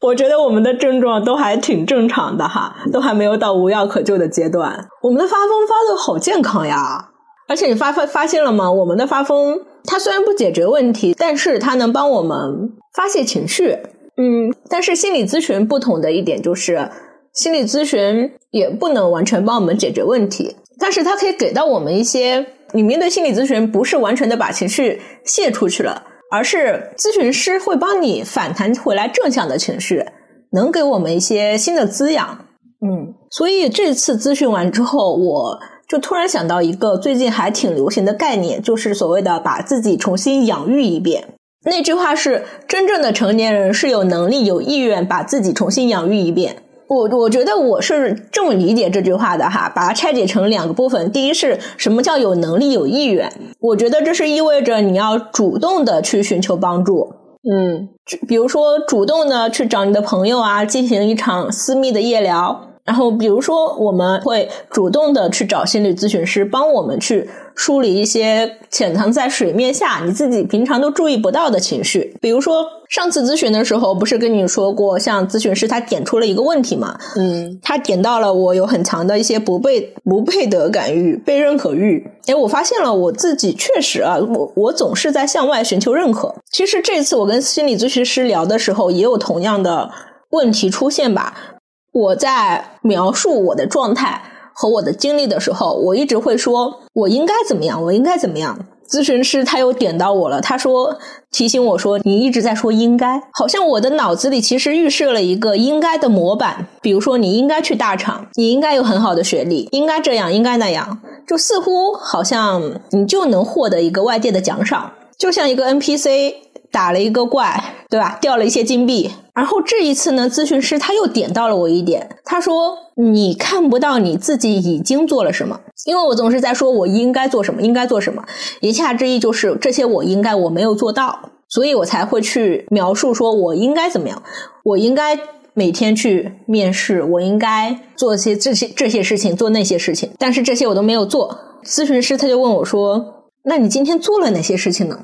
[0.00, 4.86] 我觉得我们的症状都还挺正常的哈，都还没有到无药可救的阶段。
[5.02, 7.08] 我们的发疯发的好健康呀，
[7.48, 8.70] 而且你发发发现了吗？
[8.70, 13.76] 我们的发疯，它虽然不解决问题，但是它能帮我们发泄情绪。
[14.18, 16.90] 嗯，但是心理咨询不同的一点就是，
[17.32, 22.46] 心理咨询也不能完全帮我们解决问题，但是它可以给到我们一些。
[22.72, 30.04] 你面对心理咨询，不是完全的把情绪泄出去了，而是咨询师会帮你反弹回来正向的情绪，
[30.52, 32.46] 能给我们一些新的滋养。
[32.80, 35.58] 嗯，所以这次咨询完之后，我
[35.88, 41.24] 就突然想到一个最近还挺流行的概念，就是所谓的把自己重新养育一遍。
[41.64, 46.62] 那句话是：真正的成年人是有能力、有意愿把自己重新养育一遍。
[46.88, 51.10] 我我觉得我是这么理解这句话的哈，把它拆解成两个部分。
[51.10, 53.32] 第一是什么叫有能力有意愿？
[53.60, 57.12] 我觉得这是意味着你要主动的去寻求帮助，
[57.50, 57.88] 嗯，
[58.28, 62.68] 比如说主动的去找你的朋友啊，进行一场私密的夜聊。
[62.86, 72.16] 然后，比如说，我们会主动的去找心理咨询师，帮我们去梳理一些潜藏在水面下、你自己平常都注意不到的情绪。
[72.20, 76.96] 比如说，上次咨询的时候，不是跟你说过，像咨询师他点出了一个问题嘛？
[77.16, 82.08] 嗯，他点到了我有很强的一些不被不配得感欲、被认可欲。
[82.26, 86.32] 哎，我发现了我自己确实啊，我我总是在向外寻求认可。
[86.52, 89.90] 其实这次我跟心理咨询师聊的时候，也有同样的
[90.30, 91.55] 问题出现吧。
[91.96, 94.20] 我在描述我的状态
[94.52, 98.58] 和我的经历的时候，我一直会说我应该怎么样，我应该怎么样。
[98.86, 100.98] 咨询师他又点到我了，他说
[101.32, 116.34] 提醒我说你一直在说应该，好像我的脑子里其实预设了一个应该的模板，比如说你应该去大厂，你应该有很好的学历，应该这样，应该那样，就似乎好像你就能获得一个外界的奖赏，就像一个 NPC。
[116.76, 117.58] 打了一个怪，
[117.88, 118.18] 对吧？
[118.20, 119.10] 掉了一些金币。
[119.32, 128.22] 然后这一次呢，咨询师他又点到了我一点，他说：“你看不到你自己已经做了什么，因为我总是在说我应该做什么，应该做什么。
[128.60, 134.22] 言下之意就是这些我应该我没有做到，所以我才会去描述说我应该怎么样，
[134.62, 135.18] 我应该
[135.54, 141.38] 每天去面试，我应该做些这些这些事情，做那些事情，但是这些我都没有做。
[141.64, 144.98] 咨询师他就问我说：“那你今天做了哪些事情呢？”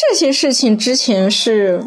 [0.00, 1.82] 这些事情之前是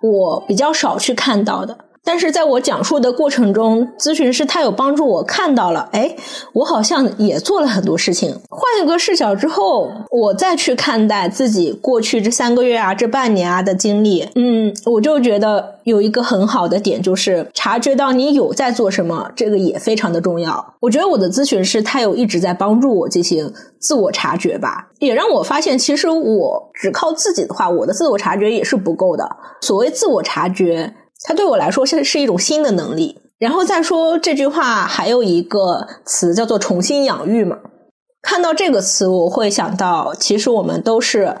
[0.00, 6.16] 我比较少去看到的，但是在我讲述的过程中，咨询师他有帮助我看到了，哎，
[6.52, 8.36] 我好像也做了很多事情。
[8.50, 20.74] 换一个视角之后，我再去看待自己过去这三个月啊、这半年啊的经历，嗯，我就觉得有一个很好的点，就是察觉到你有在做什么，这个也非常的重要。
[20.80, 29.36] 我觉得我的咨询师他有一直在帮助我进行自我察觉吧，也让我发现，其实我只靠自己的话，我的自我察觉也是不够的。
[29.60, 30.92] 所谓自我察觉。
[31.24, 33.18] 它对我来说是是一种新的能力。
[33.38, 37.58] 然后再说这句话，还有一个词叫做“重新养育”嘛。
[38.20, 41.36] 看到这个词，我会想到，其实我们都是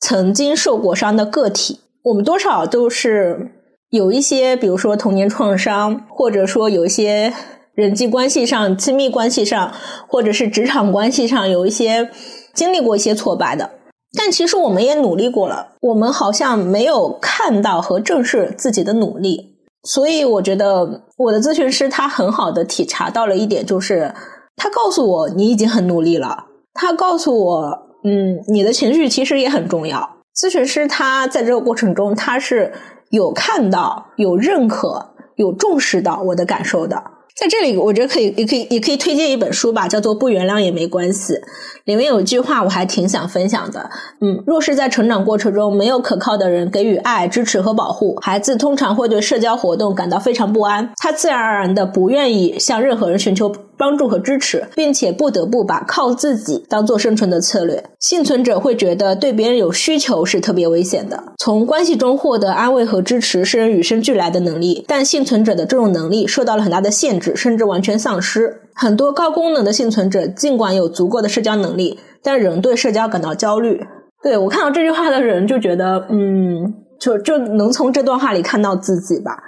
[0.00, 3.52] 曾经受过伤的个体，我们多少都是
[3.90, 7.34] 有一些，比如说童年创伤，或者说有一些
[7.74, 9.70] 人际关系上、亲密关系上，
[10.06, 12.08] 或者是职场关系上有一些
[12.54, 13.70] 经历过一些挫败的。
[14.16, 24.14] 但其实我们也努力过了，我们好像没有看到和正视自己的努力，所以我觉得我的咨询师他很好的体察到了一点，就是
[24.56, 30.16] 他告诉我你已经很努力了，他告诉我，嗯，你的情绪其实也很重要。
[30.34, 32.72] 咨询师他在这个过程中他是
[33.10, 37.02] 有看到、有认可、有重视到我的感受的。
[37.38, 41.34] 在这里，我觉得可以，也可以，也可以推荐一本书吧，叫做《不原谅也没关系》。
[41.84, 43.88] 里面有一句话，我还挺想分享的。
[44.20, 53.52] 嗯，若是在成长过程中没有可靠的人给予爱、支持和保护，孩子通常会对社交活动感到非常不安，他自然而然的不愿意向任何人寻求。
[53.78, 57.82] 帮助和支持，并且不得不把靠自己当做生存的策略。
[58.00, 61.22] 幸存者会觉得对别人有需求是特别危险的。
[61.38, 68.60] 从关系中获得安慰和支持是人与生俱来的能力，但幸存者的这种能力受到了很大的限制，甚至完全丧失。
[68.74, 73.80] 很多高功能的幸存者尽管有足够的社交能力，但仍对社交感到焦虑。
[74.22, 79.38] 对我看到这句话的人就觉得，嗯，就就能从这段话里看到自己吧。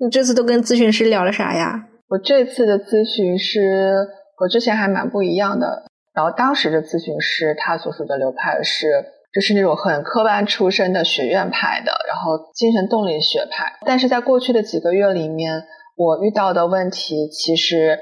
[0.00, 1.84] 你这次都跟咨询师聊了啥呀？
[2.08, 5.84] 我这次的咨询师和之前还蛮不一样的。
[6.14, 8.86] 然后当时的咨询师他所属的流派是，
[9.32, 13.74] 就是那种很科班出身的学院派的，然后精神动力学派。
[13.86, 15.62] 但是在过去的几个月里面，
[15.96, 18.00] 我遇到的问题其实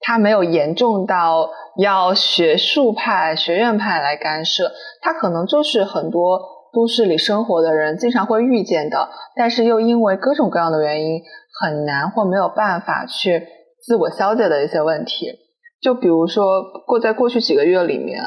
[0.00, 6.40] 他没有严重到要学术派、学院派来干涉，他可能就是很多
[6.72, 11.20] 都市里生活的人经常会遇见的，但是又因为各种各样的原因。
[11.60, 13.46] 很难或没有办法去
[13.84, 15.32] 自我消解的一些问题，
[15.80, 18.22] 就比如说过在过去几个月里面，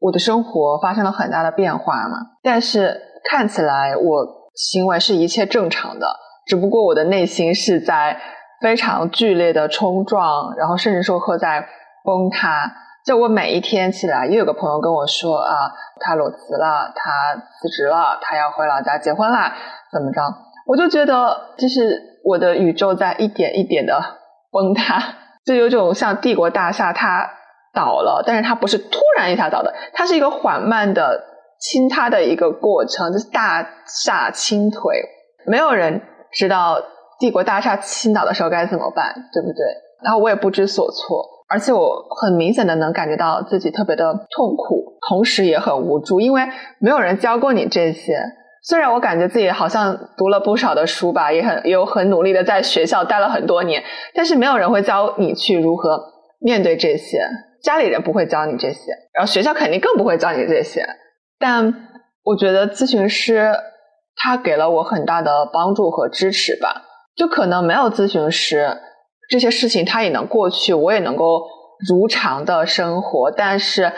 [0.00, 6.06] 我的生活发生了很大的变化嘛，但是看起来我行为是一切正常的，
[6.46, 8.18] 只不过我的内心是在
[8.60, 11.66] 非常剧烈的冲撞，然后甚至说会在
[12.04, 12.72] 崩塌。
[13.04, 19.52] 就我每一天起来，又有个朋友跟我说啊，他裸辞了，他辞职了，他要回老家结婚了，
[19.92, 20.20] 怎么着？
[20.66, 22.11] 我就觉得就是。
[22.24, 24.00] 我的宇宙在一点一点的
[24.50, 25.00] 崩塌，
[25.44, 27.28] 就有种像帝国大厦它
[27.74, 31.22] 倒了，但是它不是突然一下倒的，它是一个缓慢的
[31.60, 34.90] 倾塌的一个过程，就是大厦倾颓。
[35.46, 36.00] 没有人
[36.32, 36.80] 知道
[37.18, 39.64] 帝国大厦倾倒的时候该怎么办，对不对？
[40.04, 46.42] 然后我也不知所措，而且我很明显的能感觉到自己特别的痛苦，同时也很无助，因为
[46.78, 48.20] 没有人教过你这些。
[48.64, 53.82] 虽然我感觉自己好像读了不少的书吧，也很也有很努力的在学校待了很多年，
[54.14, 56.00] 但是没有人会教你去如何
[56.38, 57.18] 面对这些，
[57.60, 60.86] 家里人不会教你这些，然后学校肯定更不会教你这些。
[61.40, 61.74] 但
[62.22, 63.52] 我觉得咨询师
[64.14, 66.82] 他给了我很大的帮助和支持吧，
[67.16, 68.78] 就可能没有咨询师，
[69.28, 71.42] 这些事情他也能过去，我也能够
[71.88, 73.92] 如常的生活，但是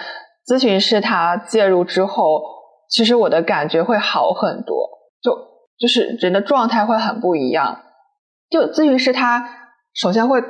[0.48, 2.54] 咨询师他介入之后。
[2.94, 4.88] 其实我的感觉会好很多，
[5.20, 5.36] 就
[5.80, 7.80] 就是人的状态会很不一样。
[8.48, 9.44] 就咨询师他
[9.94, 10.40] 首先会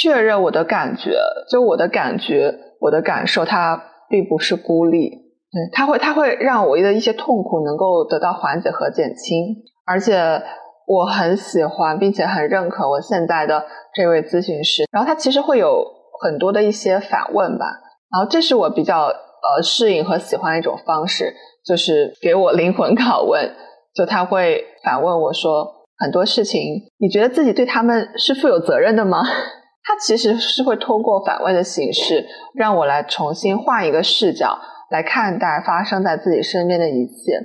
[0.00, 1.18] 确认我的感觉，
[1.50, 9.56] 就我的感觉，我的感受，他并不是孤立，对他会他会让我的一些痛苦能够得到缓解和减轻。
[9.84, 10.42] 而且
[10.86, 15.84] 我很喜欢并且很认可我现在的这位咨询师，然后他其实会有
[16.22, 17.66] 很多的一些反问吧，
[18.10, 21.34] 然后这是我比较呃适应和喜欢的一种方式。
[21.70, 23.48] 就是给我灵魂拷问，
[23.94, 25.64] 就他会反问我说
[25.98, 26.60] 很多事情，
[26.98, 29.22] 你觉得自己对他们是负有责任的吗？
[29.86, 34.58] 他其实是会通过反问的形式，让我来重新换一个视角
[34.90, 37.38] 来看待发生在自己身边的一切。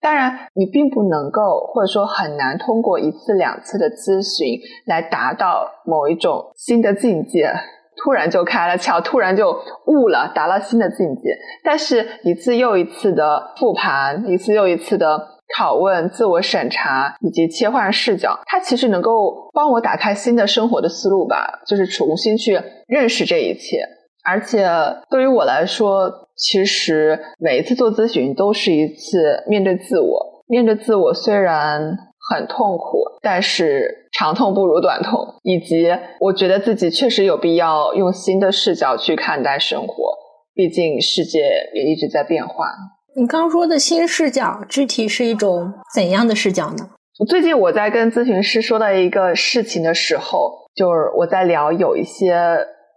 [0.00, 7.52] 当然，你并不能够或者说很难通过一次两次的咨询来达到某一种新的境界。
[7.96, 9.50] 突然就开了窍，突然就
[9.86, 11.36] 悟了，达了新的境界。
[11.62, 15.20] 但是，一次又一次的复盘，一次又一次的
[15.56, 23.78] 拷问、自我审查以及切换视角，它其实能够帮我打开新的生活的思路吧，就是重新去认识这一切。
[24.24, 24.66] 而且
[25.10, 31.98] 对于我来说，其实每一次做咨询都是一次面对自我，面对自我虽然
[32.32, 35.86] 很痛苦，但是长痛不如短痛，以及
[36.18, 40.16] 我觉得自己确实有必要用新的视角去看待生活，
[40.54, 41.40] 毕竟世界
[41.74, 42.66] 也一直在变化。
[43.14, 46.88] 你刚说的新视角，具体是一种怎样的视角呢？
[47.28, 52.34] 最近我在跟咨询师说到一个事情的时候，就是我在聊有一些。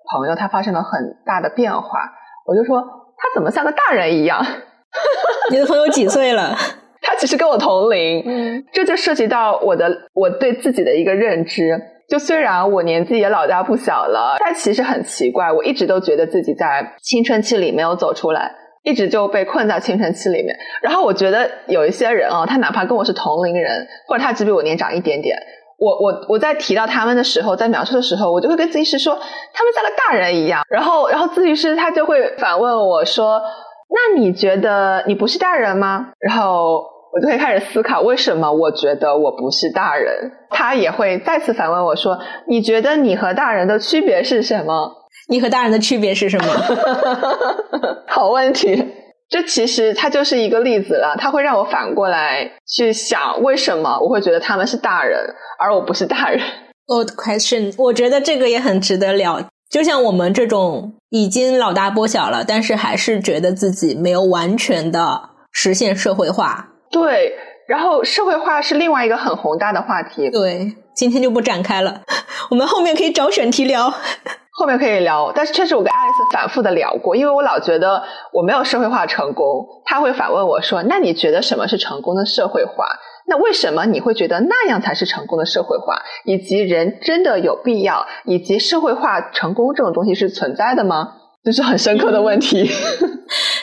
[0.08, 1.98] 朋友他发生了很大的变化，
[2.46, 2.80] 我就说
[3.18, 4.40] 他怎么像个大人一样？
[5.50, 6.56] 你的朋友几岁了？
[7.16, 11.80] 他其实跟我同龄，嗯，这就涉及到我的我对自己的一个认知。
[12.10, 18.52] 就虽然我年纪也老大不小了，但其实很奇怪，我一直都觉得自己在青春期里没有走出来，
[18.84, 20.56] 一直就被困在青春期里面。
[20.82, 25.38] 然后我觉得有一些人啊，他哪怕跟我是同龄人，或者他只比我年长一点点。
[25.78, 29.14] 我我我在提到他们的时候，在描述的时候，我就会跟咨询师说，
[29.54, 30.64] 他们像个大人一样。
[30.70, 33.42] 然后，然后咨询师他就会反问我说
[33.90, 36.82] ：“那你觉得你不是大人吗？”然后
[37.16, 40.14] 我就会开始思考，为什么我觉得我不是大人？
[40.50, 44.92] 他也会再次反问我说：“你觉得你和大人的区别是什么？
[45.30, 46.46] 你和大人的区别是什么？”
[48.06, 48.86] 好问题。
[49.30, 55.18] 这其实它就是一个例子了，它会让我反过来去想，为什么我会觉得他们是大人，
[55.58, 56.42] 而我不是大人
[56.88, 59.42] ？Old question，我觉得这个也很值得聊。
[59.72, 66.74] 就像我们这种已经老大不小了，但是还是觉得自己没有完全的实现社会化。
[66.96, 67.34] 对，
[67.68, 70.30] 然后社会化是另外一个很宏大的话题。
[70.30, 72.02] 对，今天就不展开了，
[72.50, 73.94] 我们后面可以找选题聊。
[74.58, 82.88] 后面可以聊，但是确实我跟爱丽丝反复的聊过，因为我老觉得我没有社会化成功，他会反问我说：“那你觉得什么是成功的社会化？
[83.28, 86.02] 那为什么你会觉得那样才是成功的社会化？
[86.24, 88.06] 以及人真的有必要？
[88.24, 91.16] 以及社会化成功这种东西是存在的吗？”
[91.46, 92.68] 这是很深刻的问题。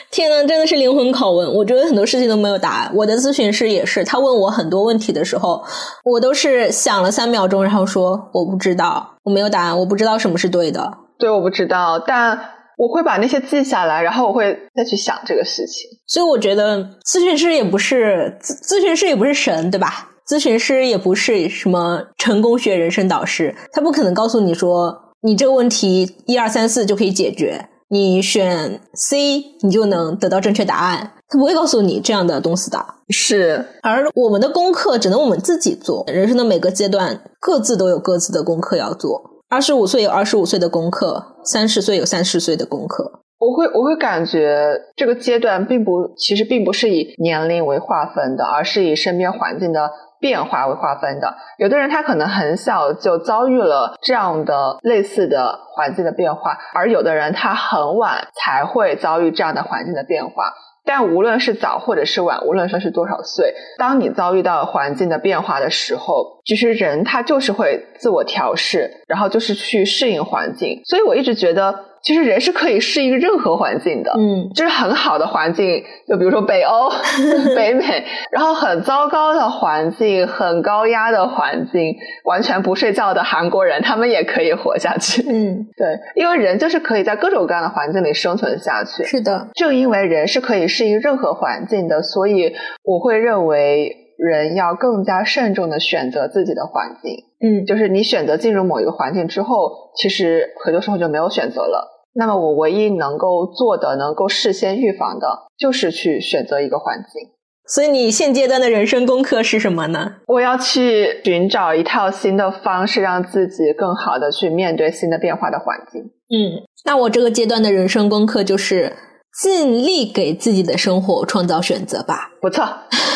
[0.09, 1.53] 天呐，真的是灵魂拷问！
[1.53, 2.91] 我觉得很多事情都没有答案。
[2.95, 5.61] 我的咨询师也是，他问我很多问题的时候，
[6.05, 10.97] 我都是想了三秒钟，然后说我不知道，我没有答案，我不知道什么是对的。
[11.19, 12.39] 对，我不知道，但
[12.77, 15.89] 我会把那些记下来，然后我会再去想这个事情。
[16.07, 20.09] 所以我觉得咨询师也不是咨咨询师也不是神，对吧？
[20.27, 27.67] 咨询师也不是什么成功学人生导师，他不可能告诉你说你这个问题一二三四就可以解决。
[27.93, 31.11] 你选 C，你就能得到正确答案。
[31.29, 32.83] 他不会告诉你这样的东西的。
[33.09, 36.03] 是，而我们的功课只能我们自己做。
[36.07, 39.21] 人生的每个阶段，各自都有各自的功课要做。
[39.47, 43.19] 二十五岁有二十五岁的功课，三十岁有三十岁的功课。
[43.37, 49.91] 我会，我会感觉这个阶段并不，其实并不是以年龄为划分的，而是以身边环境的。
[50.23, 60.53] 变化为划分的，有的人他可能很小就遭遇了这样的类似的环境的变化，而有的人他很晚才会遭遇这样的环境的变化。
[60.85, 70.81] 但无论是早或者是晚，无论说是多少岁，当你遭遇到环境的变化的时候，其实人他就是会自我调试，然后就是去适应环境。
[70.85, 71.92] 所以我一直觉得。
[72.03, 76.89] 其实人是可以适应任何环境的，嗯，就是很好的环境，就比如说北欧、
[77.55, 81.95] 北美，然后很糟糕的环境、很高压的环境，
[82.25, 85.21] 完全不睡觉的韩国人，他们也可以活下去。
[85.21, 89.03] 嗯， 对，因为人就是可以在各种各样的环境里生存下去。
[89.05, 93.99] 是的，正因为人是可以适应任何环境的，所以我会认为。
[94.15, 101.92] 人要更加慎重的选择自己的环境，嗯，就是你选择进入某一个环境之后，其实很多时候就没有选择了。
[102.13, 107.29] 那么我唯一能够做的、能够事先预防的，就是去选择一个环境。
[107.65, 110.15] 所以你现阶段的人生功课是什么呢？
[110.27, 116.01] 我要去寻找一套新的方式，让自己更好的去面对新的变化的环境。
[116.01, 118.93] 嗯，那我这个阶段的人生功课就是。
[119.41, 122.63] 尽力给自己的生活创造选择吧，不错，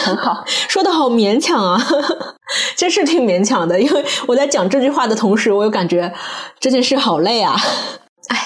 [0.04, 1.80] 很好， 说的好勉强啊，
[2.76, 3.80] 真是挺勉强的。
[3.80, 6.12] 因为我在讲这句话的同时，我又感觉
[6.60, 7.56] 这件事好累啊。
[8.34, 8.38] 哎，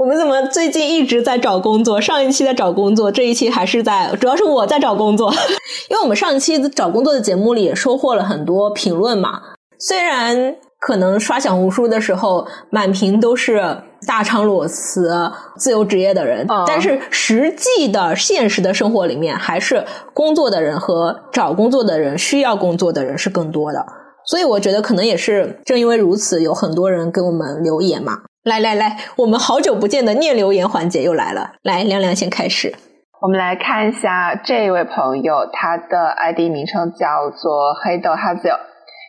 [0.00, 2.00] 我们怎么最近一直在找工作？
[2.00, 5.30] 上一期在找工作，这一期还是在，主要是我在找工作。
[5.90, 9.42] 因为我们上一期找工作的节目里也收获了很多评论嘛，
[9.78, 10.56] 虽然。
[10.78, 13.62] 可能刷小红书的时候，满屏都是
[14.06, 19.84] 大厂裸辞、自由职业的人，但是实际的现实的生活里面，还是
[20.14, 23.84] 工作的人和找工作的人、需要工作的人是更多的。
[24.24, 28.20] 所以我觉得，可能也是正因为如此，有很多人给我们留言嘛。
[28.42, 31.52] 来来来，我们好久不见的念留言环节又来了。
[31.62, 32.74] 来，亮亮先开始。
[33.20, 38.48] 我们来看一下这一位朋友，他的 ID 名称叫做黑豆哈 z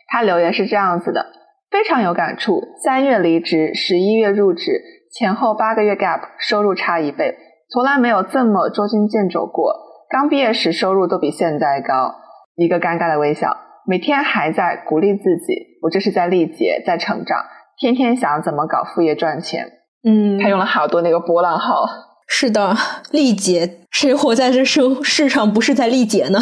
[0.08, 1.24] 他留言是这样子的：
[1.70, 4.70] 非常有感触，三月离职，十一月入职，
[5.10, 7.34] 前后八个月 gap，收入差一倍，
[7.72, 9.72] 从来没有这么捉襟见肘过。
[10.10, 12.14] 刚毕业时收入都比现在高，
[12.56, 13.56] 一个尴尬的微笑，
[13.86, 17.46] 每天还在鼓励自己，我这是在历劫，在成长，
[17.82, 19.66] 天天想怎么搞副业赚钱。
[20.04, 21.84] 嗯，他用了好多那个波浪号。
[22.28, 22.76] 是的，
[23.10, 26.38] 力竭，谁活在这世世上不是在力竭呢？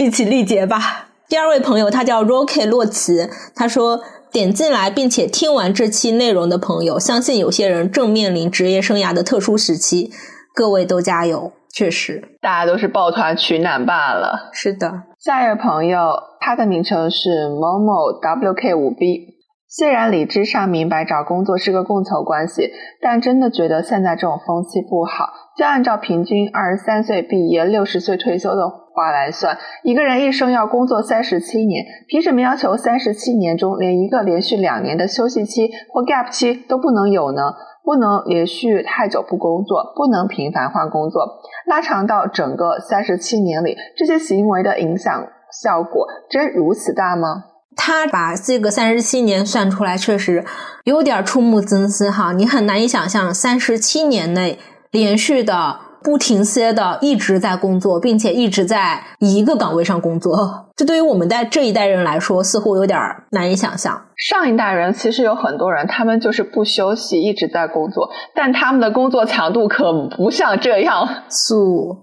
[0.00, 1.06] 一起力竭吧。
[1.28, 4.00] 第二位朋友，他叫 Rocky 洛奇，他说
[4.32, 10.10] 点进来并且听完这期内容的朋友，相信有些人正面临职业生涯的特殊时期，
[10.52, 11.52] 各位都加油。
[11.72, 14.50] 确实，大家都是抱团取暖罢了。
[14.52, 19.31] 是的，下一位朋友，他的名称是某某 WK 五 B。
[19.74, 22.70] 虽然理智上明白找工作是个供求关系，
[23.00, 25.30] 但真的觉得现在这种风气不好。
[25.56, 37.40] 就按照平均二十三岁毕业、六十岁退休的话来算，一个人一生要工作三十七年，凭什么要求三十七年中连一个连续两年的休息期或 gap 期都不能有呢？
[37.82, 45.26] 不能连续太久不工作，不能频繁换工作，拉长到整个三十七年里，这些行为的影响
[45.62, 47.44] 效果真如此大吗？
[47.76, 50.44] 他把这个三十七年算出来，确实
[50.84, 52.32] 有点触目惊心哈！
[52.32, 54.58] 你很难以想象，三十七年内
[54.90, 62.98] 连续的、不停歇的一直在工作，并且一直在一个岗位上工作， 这对于我们在这一代人来说，似乎有点
[63.30, 64.02] 难以想象。
[64.16, 71.08] 上一代人其实有很多人，他们就是不休息，一直在工作，但他们的工作强度可不像这样。
[71.28, 71.96] 素，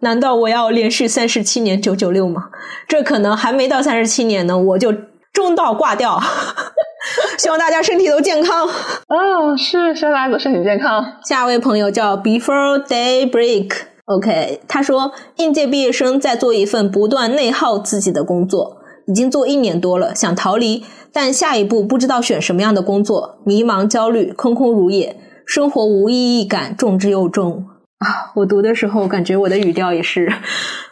[0.00, 2.44] 难道我要连续三十七年九九六吗？
[2.86, 4.92] 这可能还没到三十七年呢，我就
[5.32, 6.20] 中道挂掉。
[7.38, 8.68] 希望大家身体都健康。
[9.08, 11.04] 嗯，是，希望大家都身体健康。
[11.24, 27.64] 下一位朋友叫 Before Day Break，OK，他说应届毕业生在做一份不断内耗自己的工作，已经做一年多了，想逃离，但下一步不知道选什么样的工作，迷茫、焦虑、空空如也，生活无意义感重之又重。
[27.98, 30.32] 啊，我读的时候感觉我的语调也是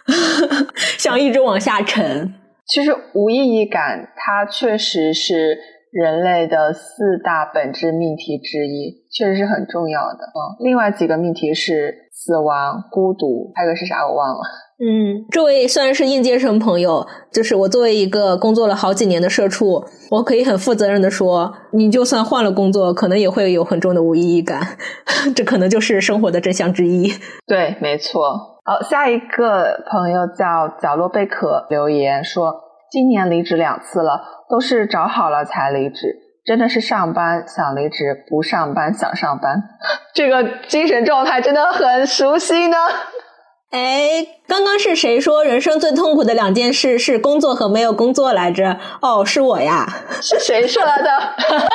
[0.99, 2.35] 像一直往下沉。
[2.67, 5.57] 其实无意义感，它确实是
[5.93, 10.27] 人类的四大本质命题之一，确实是很重要的。
[10.35, 14.41] 嗯，另外几个命题是死亡、孤独，还有个是啥我忘了。
[14.79, 24.77] 嗯，这位虽然是应届生朋友，就是我作为一个工作了好几年的社畜，我可以很负责任的说，你就算换了工作，可能也会有很重的无意义感，
[25.35, 27.11] 这可能就是生活的真相之一。
[27.47, 28.61] 对，没错。
[28.67, 32.55] 好，下一个朋友叫角落贝壳留言说，
[32.91, 34.21] 今年离职两次了，
[34.51, 36.15] 都是找好了才离职，
[36.45, 39.57] 真的是上班想离职，不上班想上班，
[40.13, 42.77] 这个精神状态真的很熟悉呢。
[43.77, 48.79] 哎，刚刚是谁说人生最痛苦的两件事是工作和没有工作来着？
[49.03, 49.87] 哦，是我呀。
[50.23, 51.11] 是谁说来的？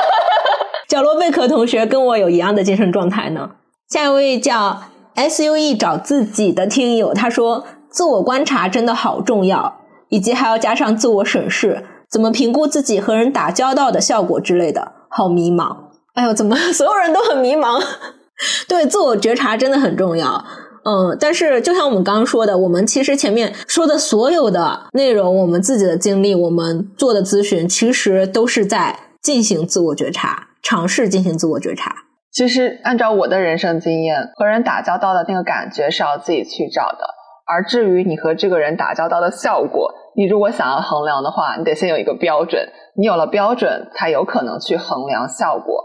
[0.89, 3.51] 角落贝壳同学跟我有一样的精神状态呢。
[3.87, 4.81] 下一位叫
[5.13, 15.75] S U E 找自己的听友，他说自我观察真的好重要，以及还要加上自我审视，怎么评估自己和人打交道的效果之类的，好迷茫。
[16.15, 17.79] 哎呦，怎么 所有人都很迷茫？
[18.67, 20.43] 对，自我觉察真的很重要。
[20.83, 31.93] 嗯，但是就像我们刚刚说的，我们其实前面说的所有的内容，我们自己的经历，我们做的咨询，其实都是在进行自我觉察，尝试进行自我觉察。
[32.31, 36.99] 其实按照我的人生经验，和人打交道的那个感觉是要自己去找的。
[37.45, 45.83] 而至于你和这个人打交道的效果，你如果想要衡量的话，你得先有一个标准，你有了标准，才有可能去衡量效果。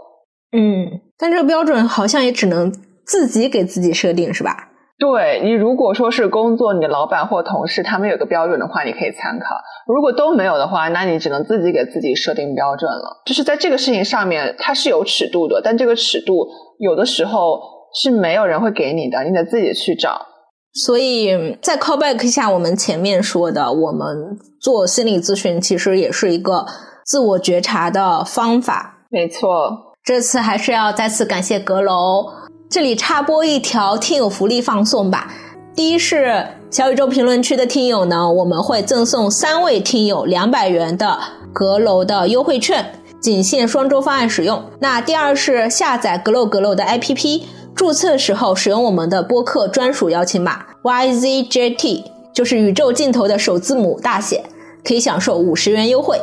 [0.53, 2.73] 嗯，但这个标准好像也只能
[3.05, 4.66] 自己给自己设定，是吧？
[4.99, 13.21] 对你，如果说是工作，你的老板或同事他们有个标准的话，你可以参考；如果都没有的话，那你只能自己给自己设定标准了。
[13.23, 16.47] 就是在这个事情上面，它是有尺度的，但这个尺度
[16.79, 17.61] 有的时候
[17.93, 20.19] 是没有人会给你的，你得自己去找。
[20.73, 26.65] 所以在 call back 一下我们前面说的，我们做心理咨询其实也是一个
[27.05, 29.05] 自我觉察的方法。
[29.11, 32.25] 没错，这次还是要再次感谢阁楼。
[32.69, 35.33] 这里插播一条听友福利放送吧。
[35.73, 41.17] 第一是小宇宙评论区的听友呢，我们会赠送三位听友两百元的
[41.53, 42.85] 阁楼的优惠券，
[43.21, 44.61] 仅限双周方案使用。
[44.79, 47.43] 那第二是下载阁楼阁楼的 APP，
[47.73, 52.03] 注册时候使用我们的播客专属邀请码 YZJT，
[52.33, 54.43] 就是宇宙尽头的首字母大写，
[54.83, 56.19] 可以享受五十元优惠。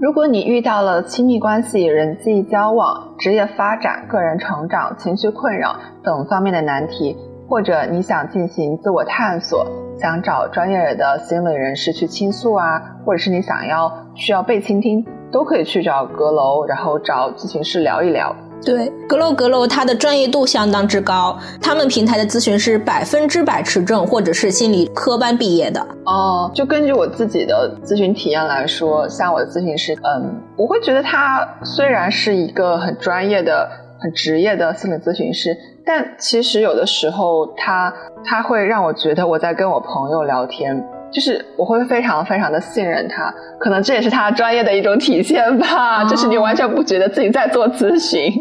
[0.00, 5.74] 如果你遇到了亲密关系、人际交往、职业发展、个人成长、情绪困扰
[6.04, 7.16] 等方面的难题，
[7.48, 9.66] 或者你想进行自我探索，
[10.00, 18.36] 想找专业的心理人士去倾诉啊，或者是你想要需要被倾听，都可以去找阁楼，然后找咨询师聊一聊。
[18.64, 25.80] 对，阁楼阁楼，它的专业度相当之高，他们平台的咨询师百分之百持证或者是心理科班毕业的。
[26.04, 35.56] 哦，就根据我自己的咨询体验来说，像我的咨询师，嗯，我会觉得他虽然是一个很专业的、很职业的心理咨询师，
[35.86, 37.92] 但其实有的时候他
[38.24, 40.84] 他会让我觉得我在跟我朋友聊天。
[41.10, 46.04] 就是我会非常非常的信任他，可能这也是他专业的一种体现吧。
[46.04, 48.32] 就是你完全不觉得自己在做咨询，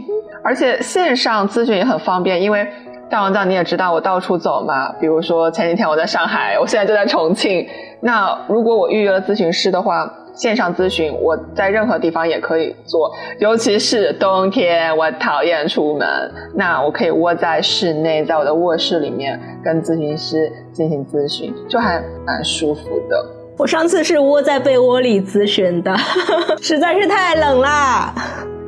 [0.43, 2.67] 而且线上咨询也很方便，因为
[3.09, 4.91] 大王酱你也知道我到处走嘛。
[4.99, 7.67] 比如说前几天我在上海，我现在就在重庆。
[8.01, 10.11] 那如果我预约了咨询师的话。
[10.37, 16.07] 线上咨询，我在任何地方也可以做，尤其是冬天，我讨厌出门，
[16.53, 23.25] 那我可以窝在室内，在我的卧室里面跟咨询师进行咨询，就还蛮舒服的。
[23.57, 25.95] 我上次是窝在被窝里咨询的，
[26.61, 28.13] 实在是太冷啦。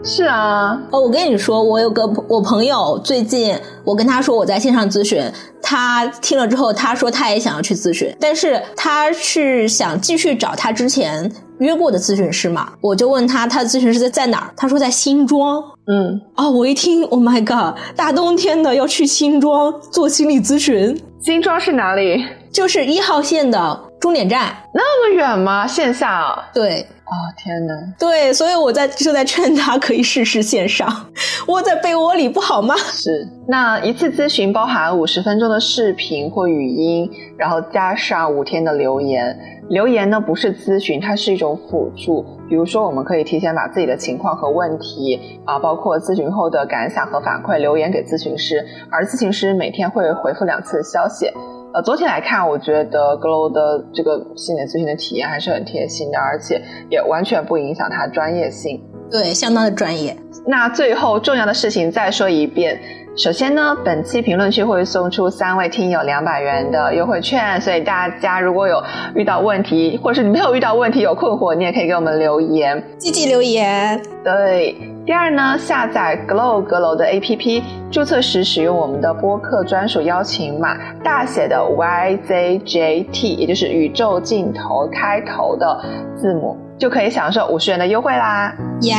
[0.02, 5.22] 是啊，哦，我跟你说，我有个我朋友，最近我跟他说我在线上咨询，
[5.62, 11.30] 他听了之后，他说他也想要去咨询，但是他是想继续找他之前
[11.60, 12.72] 约过的咨询师嘛？
[12.82, 14.54] 我就问他，他的咨询师在在哪儿？
[14.56, 15.62] 他说在新庄。
[15.88, 21.00] 嗯，哦，我一听，Oh my god，大冬天的要去新庄做心理咨询？
[21.22, 22.24] 新庄是哪里？
[22.52, 24.56] 就是一号线的终点站。
[24.74, 25.68] 那么远吗？
[25.68, 26.44] 线下？
[26.54, 26.86] 对。
[27.10, 27.74] 哦天哪！
[27.98, 30.88] 对，所以我在就在劝他可以试试线上，
[31.48, 32.76] 窝在被窝里不好吗？
[32.78, 33.28] 是。
[33.48, 39.36] 那一次咨询包含五十分钟的视频或语音，然后加上五天的留言。
[39.70, 42.24] 留言呢不是咨询，它是一种辅助。
[42.48, 51.32] 比如说，我们可以提前把自己的情况和问题啊，包括咨询后的感想和反馈留言给咨询师，而咨询师每天会回复两次消息。
[51.72, 58.84] 呃，总体来看，我觉得 Glow 的这个心理咨询的体验还是很贴心的，而且也完全不影响它专业性。
[59.12, 60.16] 对，相当的专业。
[60.48, 62.80] 那最后重要的事情再说一遍，
[63.16, 68.82] 首先呢，本期评论区会送出三位听友两百元的优惠券，所以大家如果有
[69.14, 74.02] 遇到问题，或者是你没有遇到问题有困惑，你也可以给我们留言，积极留言。
[74.24, 74.76] 对。
[75.06, 85.84] 第二呢，下载 Glow 阁楼的 APP，注册时使用我们的播客专属邀请码，大写的 YZJT，也就是宇宙尽头开头的
[86.16, 88.54] 字母，就可以享受五十元的优惠啦。
[88.82, 88.96] 耶，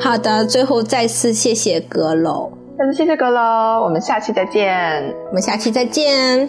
[0.00, 6.48] 好的，最后再次谢谢阁楼，再次谢谢阁楼，我们下期再见，我们下期再见。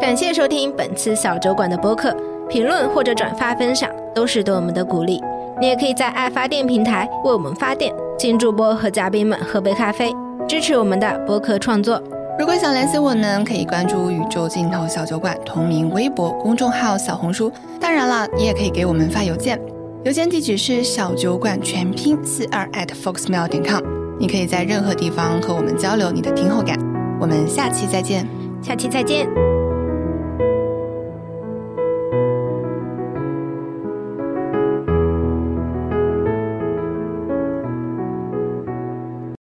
[0.00, 2.16] 感谢收听本次小酒馆的播客，
[2.48, 5.20] 评论或者转发分享都是对我们的鼓励。
[5.60, 10.10] 你也可以在爱发电平台为我们发电，请主播和嘉宾们喝杯咖啡，
[10.48, 12.02] 支持我们的播客创作。
[12.38, 17.52] 如果想联系我们，可以关注“宇宙尽头小酒馆”同名微博公众号、小红书。
[17.78, 19.60] 当然了，你也可以给我们发邮件，
[20.04, 24.03] 邮件地址是小酒馆全拼四二 at foxmail 点 com。
[24.18, 26.78] 你可以在任何地方和我们交流你的听后感。
[27.20, 28.28] 我们下期再见，
[28.62, 29.28] 下期再见。